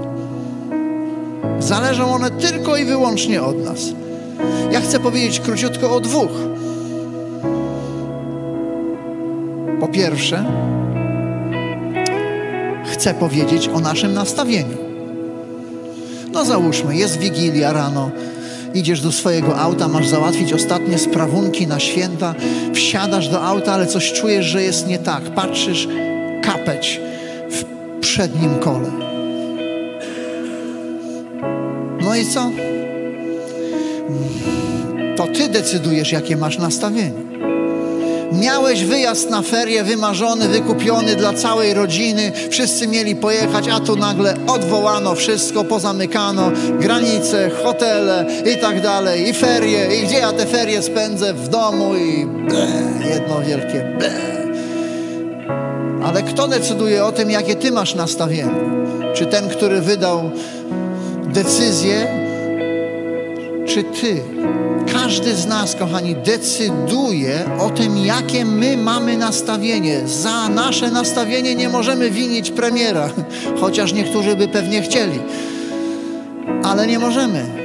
Zależą 1.58 2.14
one 2.14 2.30
tylko 2.30 2.76
i 2.76 2.84
wyłącznie 2.84 3.42
od 3.42 3.64
nas. 3.64 3.80
Ja 4.70 4.80
chcę 4.80 5.00
powiedzieć 5.00 5.40
króciutko 5.40 5.96
o 5.96 6.00
dwóch. 6.00 6.30
Po 9.80 9.88
pierwsze, 9.88 10.44
chcę 12.94 13.14
powiedzieć 13.14 13.68
o 13.68 13.80
naszym 13.80 14.14
nastawieniu. 14.14 14.76
No 16.32 16.44
załóżmy, 16.44 16.96
jest 16.96 17.18
wigilia 17.18 17.72
rano, 17.72 18.10
idziesz 18.74 19.00
do 19.00 19.12
swojego 19.12 19.58
auta, 19.58 19.88
masz 19.88 20.08
załatwić 20.08 20.52
ostatnie 20.52 20.98
sprawunki 20.98 21.66
na 21.66 21.80
święta, 21.80 22.34
wsiadasz 22.74 23.28
do 23.28 23.42
auta, 23.42 23.72
ale 23.72 23.86
coś 23.86 24.12
czujesz, 24.12 24.46
że 24.46 24.62
jest 24.62 24.86
nie 24.86 24.98
tak. 24.98 25.22
Patrzysz, 25.22 25.88
kapeć 26.42 27.00
w 27.50 27.64
przednim 28.00 28.54
kole. 28.54 28.90
No 32.00 32.16
i 32.16 32.26
co? 32.26 32.50
To 35.16 35.26
ty 35.26 35.48
decydujesz, 35.48 36.12
jakie 36.12 36.36
masz 36.36 36.58
nastawienie. 36.58 37.33
Miałeś 38.32 38.84
wyjazd 38.84 39.30
na 39.30 39.42
ferie 39.42 39.84
wymarzony, 39.84 40.48
wykupiony 40.48 41.16
dla 41.16 41.32
całej 41.32 41.74
rodziny, 41.74 42.32
wszyscy 42.50 42.88
mieli 42.88 43.16
pojechać, 43.16 43.68
a 43.68 43.80
tu 43.80 43.96
nagle 43.96 44.34
odwołano 44.46 45.14
wszystko, 45.14 45.64
pozamykano, 45.64 46.50
granice, 46.80 47.50
hotele 47.64 48.26
i 48.54 48.60
tak 48.60 48.80
dalej, 48.80 49.28
i 49.28 49.32
ferie, 49.34 49.96
i 49.96 50.06
gdzie 50.06 50.18
ja 50.18 50.32
te 50.32 50.46
ferie 50.46 50.82
spędzę? 50.82 51.34
W 51.34 51.48
domu 51.48 51.94
i 51.96 52.26
ble, 52.26 52.66
jedno 53.10 53.40
wielkie 53.40 53.96
ble. 53.98 54.10
Ale 56.04 56.22
kto 56.22 56.48
decyduje 56.48 57.04
o 57.04 57.12
tym, 57.12 57.30
jakie 57.30 57.56
ty 57.56 57.72
masz 57.72 57.94
nastawienie? 57.94 58.74
Czy 59.14 59.26
ten, 59.26 59.48
który 59.48 59.80
wydał 59.80 60.30
decyzję, 61.24 62.23
czy 63.66 63.84
ty? 63.84 64.22
Każdy 64.92 65.34
z 65.34 65.46
nas, 65.46 65.74
kochani, 65.74 66.14
decyduje 66.14 67.44
o 67.58 67.70
tym, 67.70 67.98
jakie 67.98 68.44
my 68.44 68.76
mamy 68.76 69.16
nastawienie. 69.16 70.08
Za 70.08 70.48
nasze 70.48 70.90
nastawienie 70.90 71.54
nie 71.54 71.68
możemy 71.68 72.10
winić 72.10 72.50
premiera, 72.50 73.08
chociaż 73.60 73.92
niektórzy 73.92 74.36
by 74.36 74.48
pewnie 74.48 74.82
chcieli. 74.82 75.18
Ale 76.64 76.86
nie 76.86 76.98
możemy. 76.98 77.64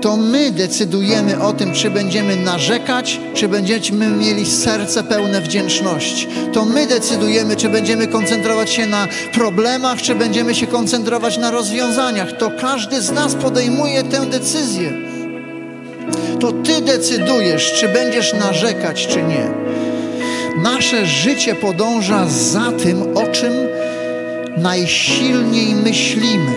To 0.00 0.16
my 0.16 0.50
decydujemy 0.50 1.42
o 1.42 1.52
tym, 1.52 1.72
czy 1.72 1.90
będziemy 1.90 2.36
narzekać, 2.36 3.20
czy 3.34 3.48
będziemy 3.48 4.08
mieli 4.08 4.46
serce 4.46 5.04
pełne 5.04 5.40
wdzięczności. 5.40 6.28
To 6.52 6.64
my 6.64 6.86
decydujemy, 6.86 7.56
czy 7.56 7.68
będziemy 7.68 8.06
koncentrować 8.06 8.70
się 8.70 8.86
na 8.86 9.08
problemach, 9.32 10.02
czy 10.02 10.14
będziemy 10.14 10.54
się 10.54 10.66
koncentrować 10.66 11.38
na 11.38 11.50
rozwiązaniach. 11.50 12.32
To 12.32 12.50
każdy 12.60 13.02
z 13.02 13.12
nas 13.12 13.34
podejmuje 13.34 14.02
tę 14.02 14.26
decyzję 14.26 15.15
to 16.40 16.52
Ty 16.52 16.80
decydujesz, 16.80 17.72
czy 17.72 17.88
będziesz 17.88 18.32
narzekać, 18.32 19.06
czy 19.06 19.22
nie. 19.22 19.50
Nasze 20.62 21.06
życie 21.06 21.54
podąża 21.54 22.26
za 22.28 22.72
tym, 22.72 23.16
o 23.16 23.26
czym 23.26 23.52
najsilniej 24.56 25.74
myślimy. 25.74 26.52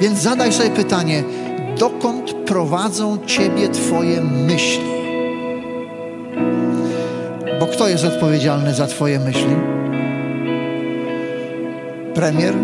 Więc 0.00 0.18
zadaj 0.18 0.52
sobie 0.52 0.70
pytanie, 0.70 1.24
dokąd 1.78 2.32
prowadzą 2.32 3.18
Ciebie 3.26 3.68
Twoje 3.68 4.20
myśli? 4.20 4.92
Bo 7.60 7.66
kto 7.66 7.88
jest 7.88 8.04
odpowiedzialny 8.04 8.74
za 8.74 8.86
Twoje 8.86 9.18
myśli? 9.18 9.56
Premier? 12.14 12.54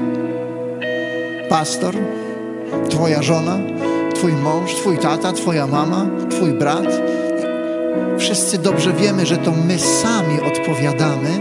Pastor? 1.48 1.94
Twoja 2.90 3.22
żona? 3.22 3.58
Twój 4.18 4.32
mąż, 4.32 4.74
Twój 4.74 4.98
tata, 4.98 5.32
Twoja 5.32 5.66
mama, 5.66 6.06
Twój 6.30 6.52
brat. 6.52 6.86
Wszyscy 8.18 8.58
dobrze 8.58 8.92
wiemy, 8.92 9.26
że 9.26 9.36
to 9.36 9.50
my 9.50 9.78
sami 9.78 10.40
odpowiadamy 10.40 11.40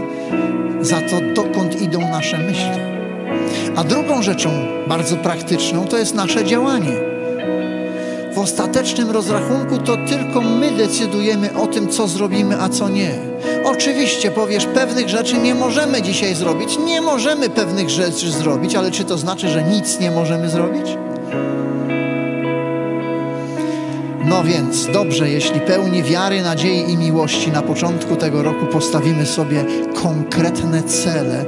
za 0.80 0.96
to, 1.00 1.42
dokąd 1.42 1.82
idą 1.82 2.00
nasze 2.00 2.38
myśli. 2.38 2.80
A 3.76 3.84
drugą 3.84 4.22
rzeczą 4.22 4.50
bardzo 4.88 5.16
praktyczną 5.16 5.86
to 5.86 5.98
jest 5.98 6.14
nasze 6.14 6.44
działanie. 6.44 6.92
W 8.34 8.38
ostatecznym 8.38 9.10
rozrachunku 9.10 9.78
to 9.78 9.96
tylko 10.08 10.40
my 10.40 10.70
decydujemy 10.70 11.56
o 11.56 11.66
tym, 11.66 11.88
co 11.88 12.08
zrobimy, 12.08 12.60
a 12.60 12.68
co 12.68 12.88
nie. 12.88 13.10
Oczywiście 13.64 14.30
powiesz, 14.30 14.66
pewnych 14.66 15.08
rzeczy 15.08 15.38
nie 15.38 15.54
możemy 15.54 16.02
dzisiaj 16.02 16.34
zrobić. 16.34 16.78
Nie 16.78 17.00
możemy 17.00 17.50
pewnych 17.50 17.90
rzeczy 17.90 18.30
zrobić, 18.30 18.74
ale 18.74 18.90
czy 18.90 19.04
to 19.04 19.18
znaczy, 19.18 19.48
że 19.48 19.62
nic 19.62 20.00
nie 20.00 20.10
możemy 20.10 20.50
zrobić? 20.50 20.86
No 24.24 24.44
więc 24.44 24.86
dobrze, 24.86 25.30
jeśli 25.30 25.60
pełni 25.60 26.02
wiary, 26.02 26.42
nadziei 26.42 26.92
i 26.92 26.96
miłości 26.96 27.50
na 27.50 27.62
początku 27.62 28.16
tego 28.16 28.42
roku 28.42 28.66
postawimy 28.66 29.26
sobie 29.26 29.64
konkretne 29.94 30.82
cele 30.82 31.44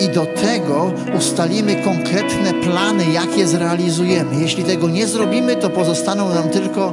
i 0.00 0.08
do 0.08 0.26
tego 0.26 0.92
ustalimy 1.18 1.76
konkretne 1.76 2.54
plany, 2.54 3.04
jak 3.12 3.38
je 3.38 3.46
zrealizujemy. 3.46 4.40
Jeśli 4.40 4.64
tego 4.64 4.88
nie 4.88 5.06
zrobimy, 5.06 5.56
to 5.56 5.70
pozostaną 5.70 6.34
nam 6.34 6.48
tylko 6.48 6.92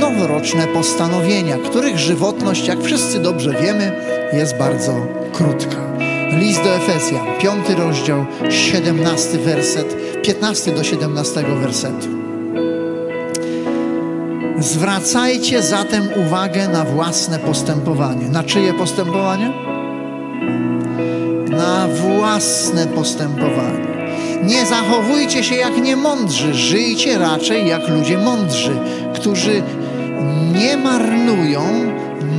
noworoczne 0.00 0.66
postanowienia, 0.66 1.56
których 1.58 1.98
żywotność, 1.98 2.66
jak 2.66 2.82
wszyscy 2.82 3.18
dobrze 3.18 3.54
wiemy, 3.62 3.92
jest 4.32 4.56
bardzo 4.56 5.06
krótka. 5.32 5.76
List 6.38 6.62
do 6.62 6.76
Efezjan, 6.76 7.26
piąty 7.40 7.74
rozdział, 7.74 8.26
17 8.50 9.38
werset, 9.38 9.96
15 10.22 10.72
do 10.72 10.84
17 10.84 11.42
wersetu. 11.60 12.23
Zwracajcie 14.58 15.62
zatem 15.62 16.08
uwagę 16.26 16.68
na 16.68 16.84
własne 16.84 17.38
postępowanie. 17.38 18.28
Na 18.28 18.42
czyje 18.44 18.74
postępowanie? 18.74 19.52
Na 21.50 21.88
własne 21.88 22.86
postępowanie. 22.86 23.94
Nie 24.44 24.66
zachowujcie 24.66 25.44
się 25.44 25.54
jak 25.54 25.82
niemądrzy, 25.82 26.54
żyjcie 26.54 27.18
raczej 27.18 27.66
jak 27.68 27.88
ludzie 27.88 28.18
mądrzy, 28.18 28.76
którzy 29.14 29.62
nie 30.54 30.76
marnują 30.76 31.62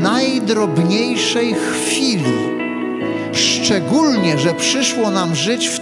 najdrobniejszej 0.02 1.54
chwili. 1.54 2.34
Szczególnie, 3.34 4.38
że 4.38 4.54
przyszło 4.54 5.12
nam 5.12 5.36
żyć 5.36 5.70
w 5.70 5.80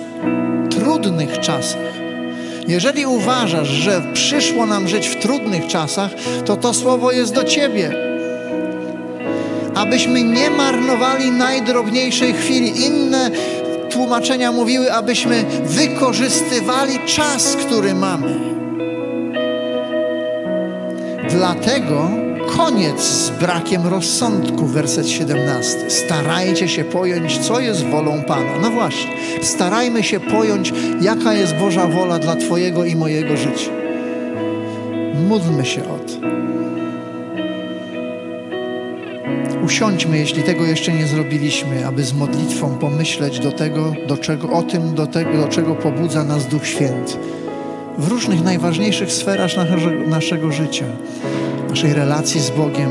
trudnych 0.70 1.40
czasach. 1.40 2.03
Jeżeli 2.68 3.05
uważasz, 3.05 3.68
że 3.68 4.01
przyszło 4.14 4.66
nam 4.66 4.88
żyć 4.88 5.07
w 5.07 5.16
trudnych 5.16 5.68
czasach, 5.68 6.11
to 6.45 6.55
to 6.55 6.74
słowo 6.74 7.11
jest 7.11 7.34
do 7.34 7.43
ciebie. 7.43 7.91
Abyśmy 9.76 10.24
nie 10.24 10.49
marnowali 10.49 11.32
najdrobniejszej 11.32 12.34
chwili. 12.34 12.86
Inne 12.86 13.32
tłumaczenia 13.89 14.51
mówiły, 14.51 14.93
abyśmy 14.93 15.45
wykorzystywali 15.64 16.99
czas, 17.05 17.55
który 17.55 17.93
mamy. 17.93 18.39
Dlatego 21.30 22.09
koniec 22.58 23.01
z 23.01 23.30
brakiem 23.30 23.88
rozsądku, 23.88 24.66
werset 24.66 25.10
17. 25.10 25.89
Starajcie 25.89 26.68
się 26.68 26.84
pojąć, 26.84 27.38
co 27.38 27.60
jest 27.60 27.86
wolą 27.86 28.24
Pana. 28.24 28.60
No 28.62 28.70
właśnie, 28.70 29.12
starajmy 29.41 30.04
się 30.04 30.20
pojąć, 30.20 30.74
jaka 31.01 31.34
jest 31.34 31.56
Boża 31.56 31.88
wola 31.88 32.20
dla 32.20 32.36
Twojego 32.36 32.86
i 32.86 32.95
mojego 32.95 33.38
życia. 33.38 33.72
Módlmy 35.28 35.66
się 35.66 35.82
o 35.82 35.99
to. 35.99 36.14
Usiądźmy, 39.66 40.18
jeśli 40.18 40.43
tego 40.43 40.66
jeszcze 40.66 40.93
nie 40.93 41.08
zrobiliśmy, 41.08 41.88
aby 41.88 42.04
z 42.04 42.14
modlitwą 42.14 42.78
pomyśleć 42.78 43.39
do 43.39 43.51
tego, 43.51 43.93
do 44.08 44.18
czego, 44.18 44.49
o 44.49 44.64
tym, 44.64 44.95
do 44.95 45.08
tego, 45.08 45.38
do 45.38 45.47
czego 45.47 45.76
pobudza 45.76 46.24
nas 46.24 46.47
Duch 46.47 46.68
Święty. 46.68 47.14
W 47.98 48.08
różnych 48.08 48.44
najważniejszych 48.44 49.12
sferach 49.12 49.52
naszego, 50.08 50.52
życia, 50.52 50.86
naszej 51.70 51.94
relacji 51.94 52.41
z 52.41 52.50
Bogiem, 52.50 52.89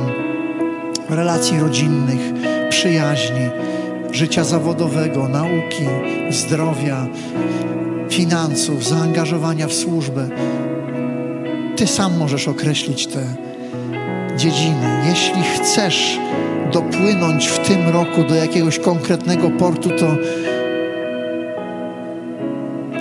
relacji 1.10 1.60
rodzinnych, 1.60 2.20
przyjaźni, 2.70 3.50
życia 4.12 4.44
zawodowego, 4.44 5.28
nauki, 5.28 5.84
zdrowia, 6.30 7.06
finansów, 8.10 8.88
zaangażowania 8.88 9.66
w 9.66 9.72
służbę. 9.72 10.28
Ty 11.76 11.86
sam 11.86 12.16
możesz 12.16 12.48
określić 12.48 13.06
te 13.06 13.20
dziedziny. 14.36 15.02
Jeśli 15.08 15.42
chcesz 15.42 16.18
dopłynąć 16.72 17.46
w 17.46 17.58
tym 17.58 17.88
roku 17.88 18.24
do 18.24 18.34
jakiegoś 18.34 18.78
konkretnego 18.78 19.50
portu, 19.50 19.90
to 19.90 20.16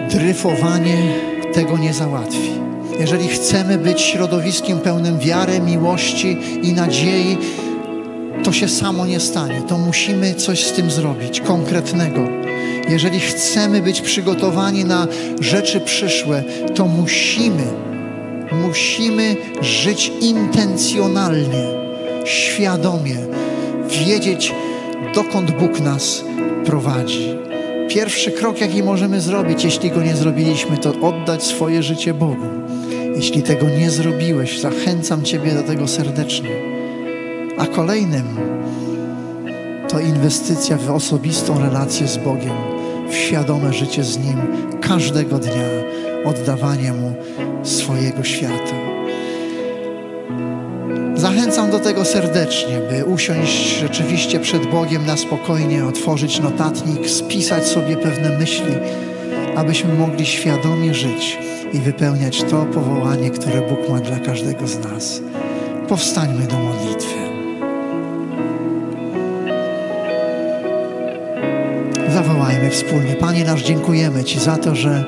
dryfowanie 0.10 1.31
tego 1.54 1.78
nie 1.78 1.94
załatwi. 1.94 2.52
Jeżeli 3.00 3.28
chcemy 3.28 3.78
być 3.78 4.02
środowiskiem 4.02 4.80
pełnym 4.80 5.20
wiary, 5.20 5.60
miłości 5.60 6.38
i 6.64 6.74
nadziei, 6.74 7.38
to 8.44 8.52
się 8.52 8.68
samo 8.68 9.06
nie 9.06 9.20
stanie. 9.20 9.62
To 9.68 9.78
musimy 9.78 10.36
coś 10.36 10.66
z 10.66 10.72
tym 10.72 10.92
zrobić, 10.92 11.42
konkretnego. 11.42 12.20
Jeżeli 12.90 13.20
chcemy 13.20 13.82
być 13.82 14.02
przygotowani 14.02 14.86
na 14.86 15.08
rzeczy 15.40 15.80
przyszłe, 15.80 16.44
to 16.76 16.86
musimy, 16.86 17.64
musimy 18.52 19.36
żyć 19.62 20.12
intencjonalnie, 20.22 21.64
świadomie, 22.26 23.18
wiedzieć, 23.90 24.54
dokąd 25.16 25.52
Bóg 25.52 25.80
nas 25.80 26.24
prowadzi. 26.66 27.51
Pierwszy 27.94 28.32
krok, 28.32 28.62
jaki 28.62 28.84
możemy 28.84 29.22
zrobić, 29.22 29.64
jeśli 29.64 29.92
go 29.92 30.04
nie 30.04 30.16
zrobiliśmy, 30.16 30.78
to 30.78 30.94
oddać 31.02 31.44
swoje 31.44 31.84
życie 31.84 32.14
Bogu. 32.14 32.46
Jeśli 33.16 33.44
tego 33.44 33.70
nie 33.70 33.90
zrobiłeś, 33.90 34.60
zachęcam 34.60 35.24
Ciebie 35.24 35.52
do 35.52 35.64
tego 35.64 35.88
serdecznie. 35.88 36.50
A 37.58 37.66
kolejnym 37.66 38.26
to 39.90 40.00
inwestycja 40.00 40.78
w 40.78 40.92
osobistą 40.92 41.60
relację 41.60 42.08
z 42.08 42.18
Bogiem, 42.18 42.56
w 43.10 43.16
świadome 43.16 43.74
życie 43.74 44.04
z 44.04 44.18
Nim 44.18 44.38
każdego 44.82 45.40
dnia, 45.40 45.68
oddawanie 46.26 46.94
Mu 46.94 47.14
swojego 47.64 48.24
świata. 48.24 48.91
Zachęcam 51.22 51.72
do 51.72 51.80
tego 51.80 52.06
serdecznie, 52.06 52.80
by 52.90 53.06
usiąść 53.06 53.80
rzeczywiście 53.80 54.40
przed 54.40 54.66
Bogiem 54.66 55.06
na 55.06 55.18
spokojnie, 55.18 55.86
otworzyć 55.86 56.40
notatnik, 56.40 57.10
spisać 57.10 57.68
sobie 57.68 57.98
pewne 57.98 58.38
myśli, 58.40 58.74
abyśmy 59.56 59.94
mogli 59.94 60.26
świadomie 60.26 60.94
żyć 60.94 61.40
i 61.74 61.80
wypełniać 61.80 62.44
to 62.44 62.66
powołanie, 62.66 63.30
które 63.30 63.62
Bóg 63.62 63.90
ma 63.90 64.00
dla 64.00 64.20
każdego 64.20 64.68
z 64.68 64.80
nas. 64.80 65.22
Powstańmy 65.88 66.48
do 66.48 66.60
modlitwy. 66.60 67.16
Zawołajmy 72.14 72.70
wspólnie. 72.70 73.16
Panie 73.16 73.46
nasz, 73.46 73.64
dziękujemy 73.64 74.24
Ci 74.24 74.40
za 74.40 74.58
to, 74.58 74.76
że 74.76 75.06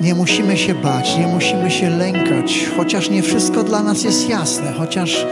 nie 0.00 0.14
musimy 0.14 0.56
się 0.56 0.74
bać, 0.74 1.16
nie 1.18 1.26
musimy 1.26 1.70
się 1.70 1.90
lękać, 1.90 2.66
chociaż 2.76 3.10
nie 3.10 3.22
wszystko 3.22 3.64
dla 3.64 3.82
nas 3.82 4.04
jest 4.04 4.28
jasne, 4.28 4.72
chociaż 4.72 5.26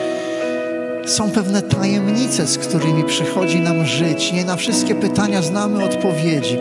są 1.06 1.30
pewne 1.30 1.62
tajemnice, 1.62 2.46
z 2.46 2.58
którymi 2.58 3.04
przychodzi 3.04 3.60
nam 3.60 3.86
żyć. 3.86 4.32
Nie 4.32 4.44
na 4.44 4.56
wszystkie 4.56 4.94
pytania 4.94 5.42
znamy 5.42 5.84
odpowiedzi. 5.84 6.58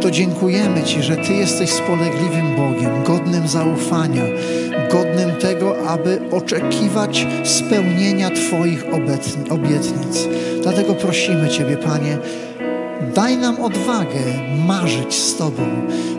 To 0.00 0.10
dziękujemy 0.10 0.82
Ci, 0.82 1.02
że 1.02 1.16
Ty 1.16 1.32
jesteś 1.32 1.70
spolegliwym 1.70 2.56
Bogiem, 2.56 3.04
godnym 3.04 3.48
zaufania, 3.48 4.22
godnym 4.92 5.30
tego, 5.36 5.88
aby 5.88 6.20
oczekiwać 6.30 7.26
spełnienia 7.44 8.30
Twoich 8.30 8.84
obietnic. 9.50 10.28
Dlatego 10.62 10.94
prosimy 10.94 11.48
Ciebie, 11.48 11.76
Panie, 11.76 12.18
Daj 13.14 13.36
nam 13.36 13.60
odwagę 13.60 14.20
marzyć 14.66 15.14
z 15.14 15.36
Tobą. 15.36 15.62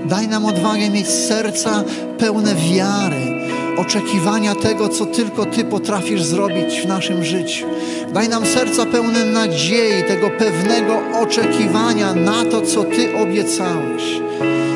Daj 0.06 0.28
nam 0.28 0.46
odwagę 0.46 0.90
mieć 0.90 1.08
serca 1.08 1.84
pełne 2.18 2.56
wiary, 2.56 3.48
oczekiwania 3.78 4.56
tego, 4.56 4.90
co 4.90 5.06
tylko 5.06 5.46
Ty 5.46 5.64
potrafisz 5.64 6.24
zrobić 6.24 6.82
w 6.82 6.88
naszym 6.88 7.24
życiu. 7.24 7.66
Daj 8.14 8.30
nam 8.30 8.46
serca 8.46 8.86
pełne 8.86 9.26
nadziei, 9.26 10.04
tego 10.08 10.30
pewnego 10.30 11.00
oczekiwania 11.22 12.14
na 12.14 12.46
to, 12.46 12.62
co 12.62 12.84
Ty 12.84 13.18
obiecałeś. 13.18 14.04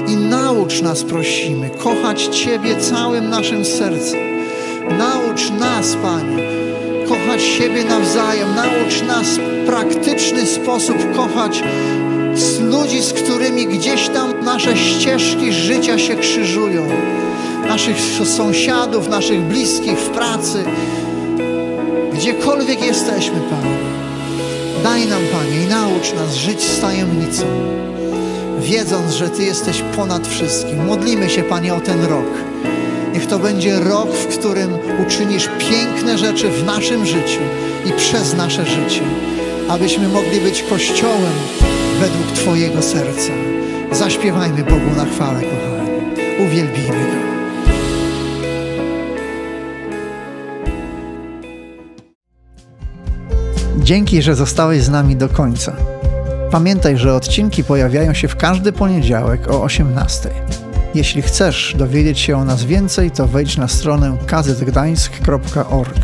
I 0.07 0.15
naucz 0.15 0.81
nas, 0.81 1.03
prosimy, 1.03 1.69
kochać 1.69 2.23
Ciebie 2.23 2.75
całym 2.75 3.29
naszym 3.29 3.65
sercem. 3.65 4.19
Naucz 4.97 5.51
nas, 5.59 5.95
Panie, 6.03 6.37
kochać 7.09 7.41
siebie 7.41 7.83
nawzajem. 7.83 8.47
Naucz 8.55 9.03
nas 9.07 9.27
w 9.27 9.65
praktyczny 9.65 10.45
sposób 10.45 10.97
kochać 11.15 11.63
z 12.39 12.59
ludzi, 12.59 13.01
z 13.01 13.13
którymi 13.13 13.67
gdzieś 13.67 14.09
tam 14.09 14.43
nasze 14.43 14.77
ścieżki 14.77 15.53
życia 15.53 15.99
się 15.99 16.15
krzyżują. 16.15 16.87
Naszych 17.67 17.97
sąsiadów, 18.37 19.09
naszych 19.09 19.41
bliskich 19.41 19.99
w 19.99 20.09
pracy, 20.09 20.63
gdziekolwiek 22.13 22.85
jesteśmy, 22.85 23.39
Panie. 23.49 23.77
Daj 24.83 25.07
nam, 25.07 25.21
Panie, 25.31 25.63
i 25.63 25.67
naucz 25.67 26.13
nas 26.13 26.35
żyć 26.35 26.61
z 26.61 26.79
tajemnicą, 26.79 27.45
wiedząc, 28.59 29.13
że 29.13 29.29
Ty 29.29 29.43
jesteś 29.43 29.83
ponad 29.95 30.27
wszystkim. 30.27 30.85
Modlimy 30.85 31.29
się, 31.29 31.43
Panie, 31.43 31.73
o 31.73 31.79
ten 31.79 32.05
rok. 32.05 32.27
Niech 33.13 33.25
to 33.25 33.39
będzie 33.39 33.79
rok, 33.79 34.09
w 34.09 34.37
którym 34.37 34.77
uczynisz 35.07 35.49
piękne 35.59 36.17
rzeczy 36.17 36.49
w 36.49 36.63
naszym 36.63 37.05
życiu 37.05 37.39
i 37.85 37.91
przez 37.91 38.33
nasze 38.33 38.65
życie, 38.65 39.01
abyśmy 39.69 40.07
mogli 40.07 40.39
być 40.39 40.63
Kościołem 40.63 41.33
według 41.99 42.31
Twojego 42.31 42.81
serca. 42.81 43.31
Zaśpiewajmy 43.91 44.63
Bogu 44.63 44.95
na 44.97 45.05
chwałę, 45.05 45.41
kochani. 45.41 45.89
Uwielbijmy 46.45 47.11
Go. 47.11 47.27
Dzięki, 53.77 54.21
że 54.21 54.35
zostałeś 54.35 54.83
z 54.83 54.89
nami 54.89 55.15
do 55.15 55.29
końca. 55.29 55.75
Pamiętaj, 56.51 56.97
że 56.97 57.13
odcinki 57.13 57.63
pojawiają 57.63 58.13
się 58.13 58.27
w 58.27 58.35
każdy 58.35 58.71
poniedziałek 58.71 59.51
o 59.51 59.63
18. 59.63 60.29
Jeśli 60.95 61.21
chcesz 61.21 61.75
dowiedzieć 61.77 62.19
się 62.19 62.37
o 62.37 62.45
nas 62.45 62.63
więcej, 62.63 63.11
to 63.11 63.27
wejdź 63.27 63.57
na 63.57 63.67
stronę 63.67 64.17
kazetgdańsk.org. 64.27 65.97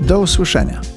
Do 0.00 0.18
usłyszenia. 0.18 0.91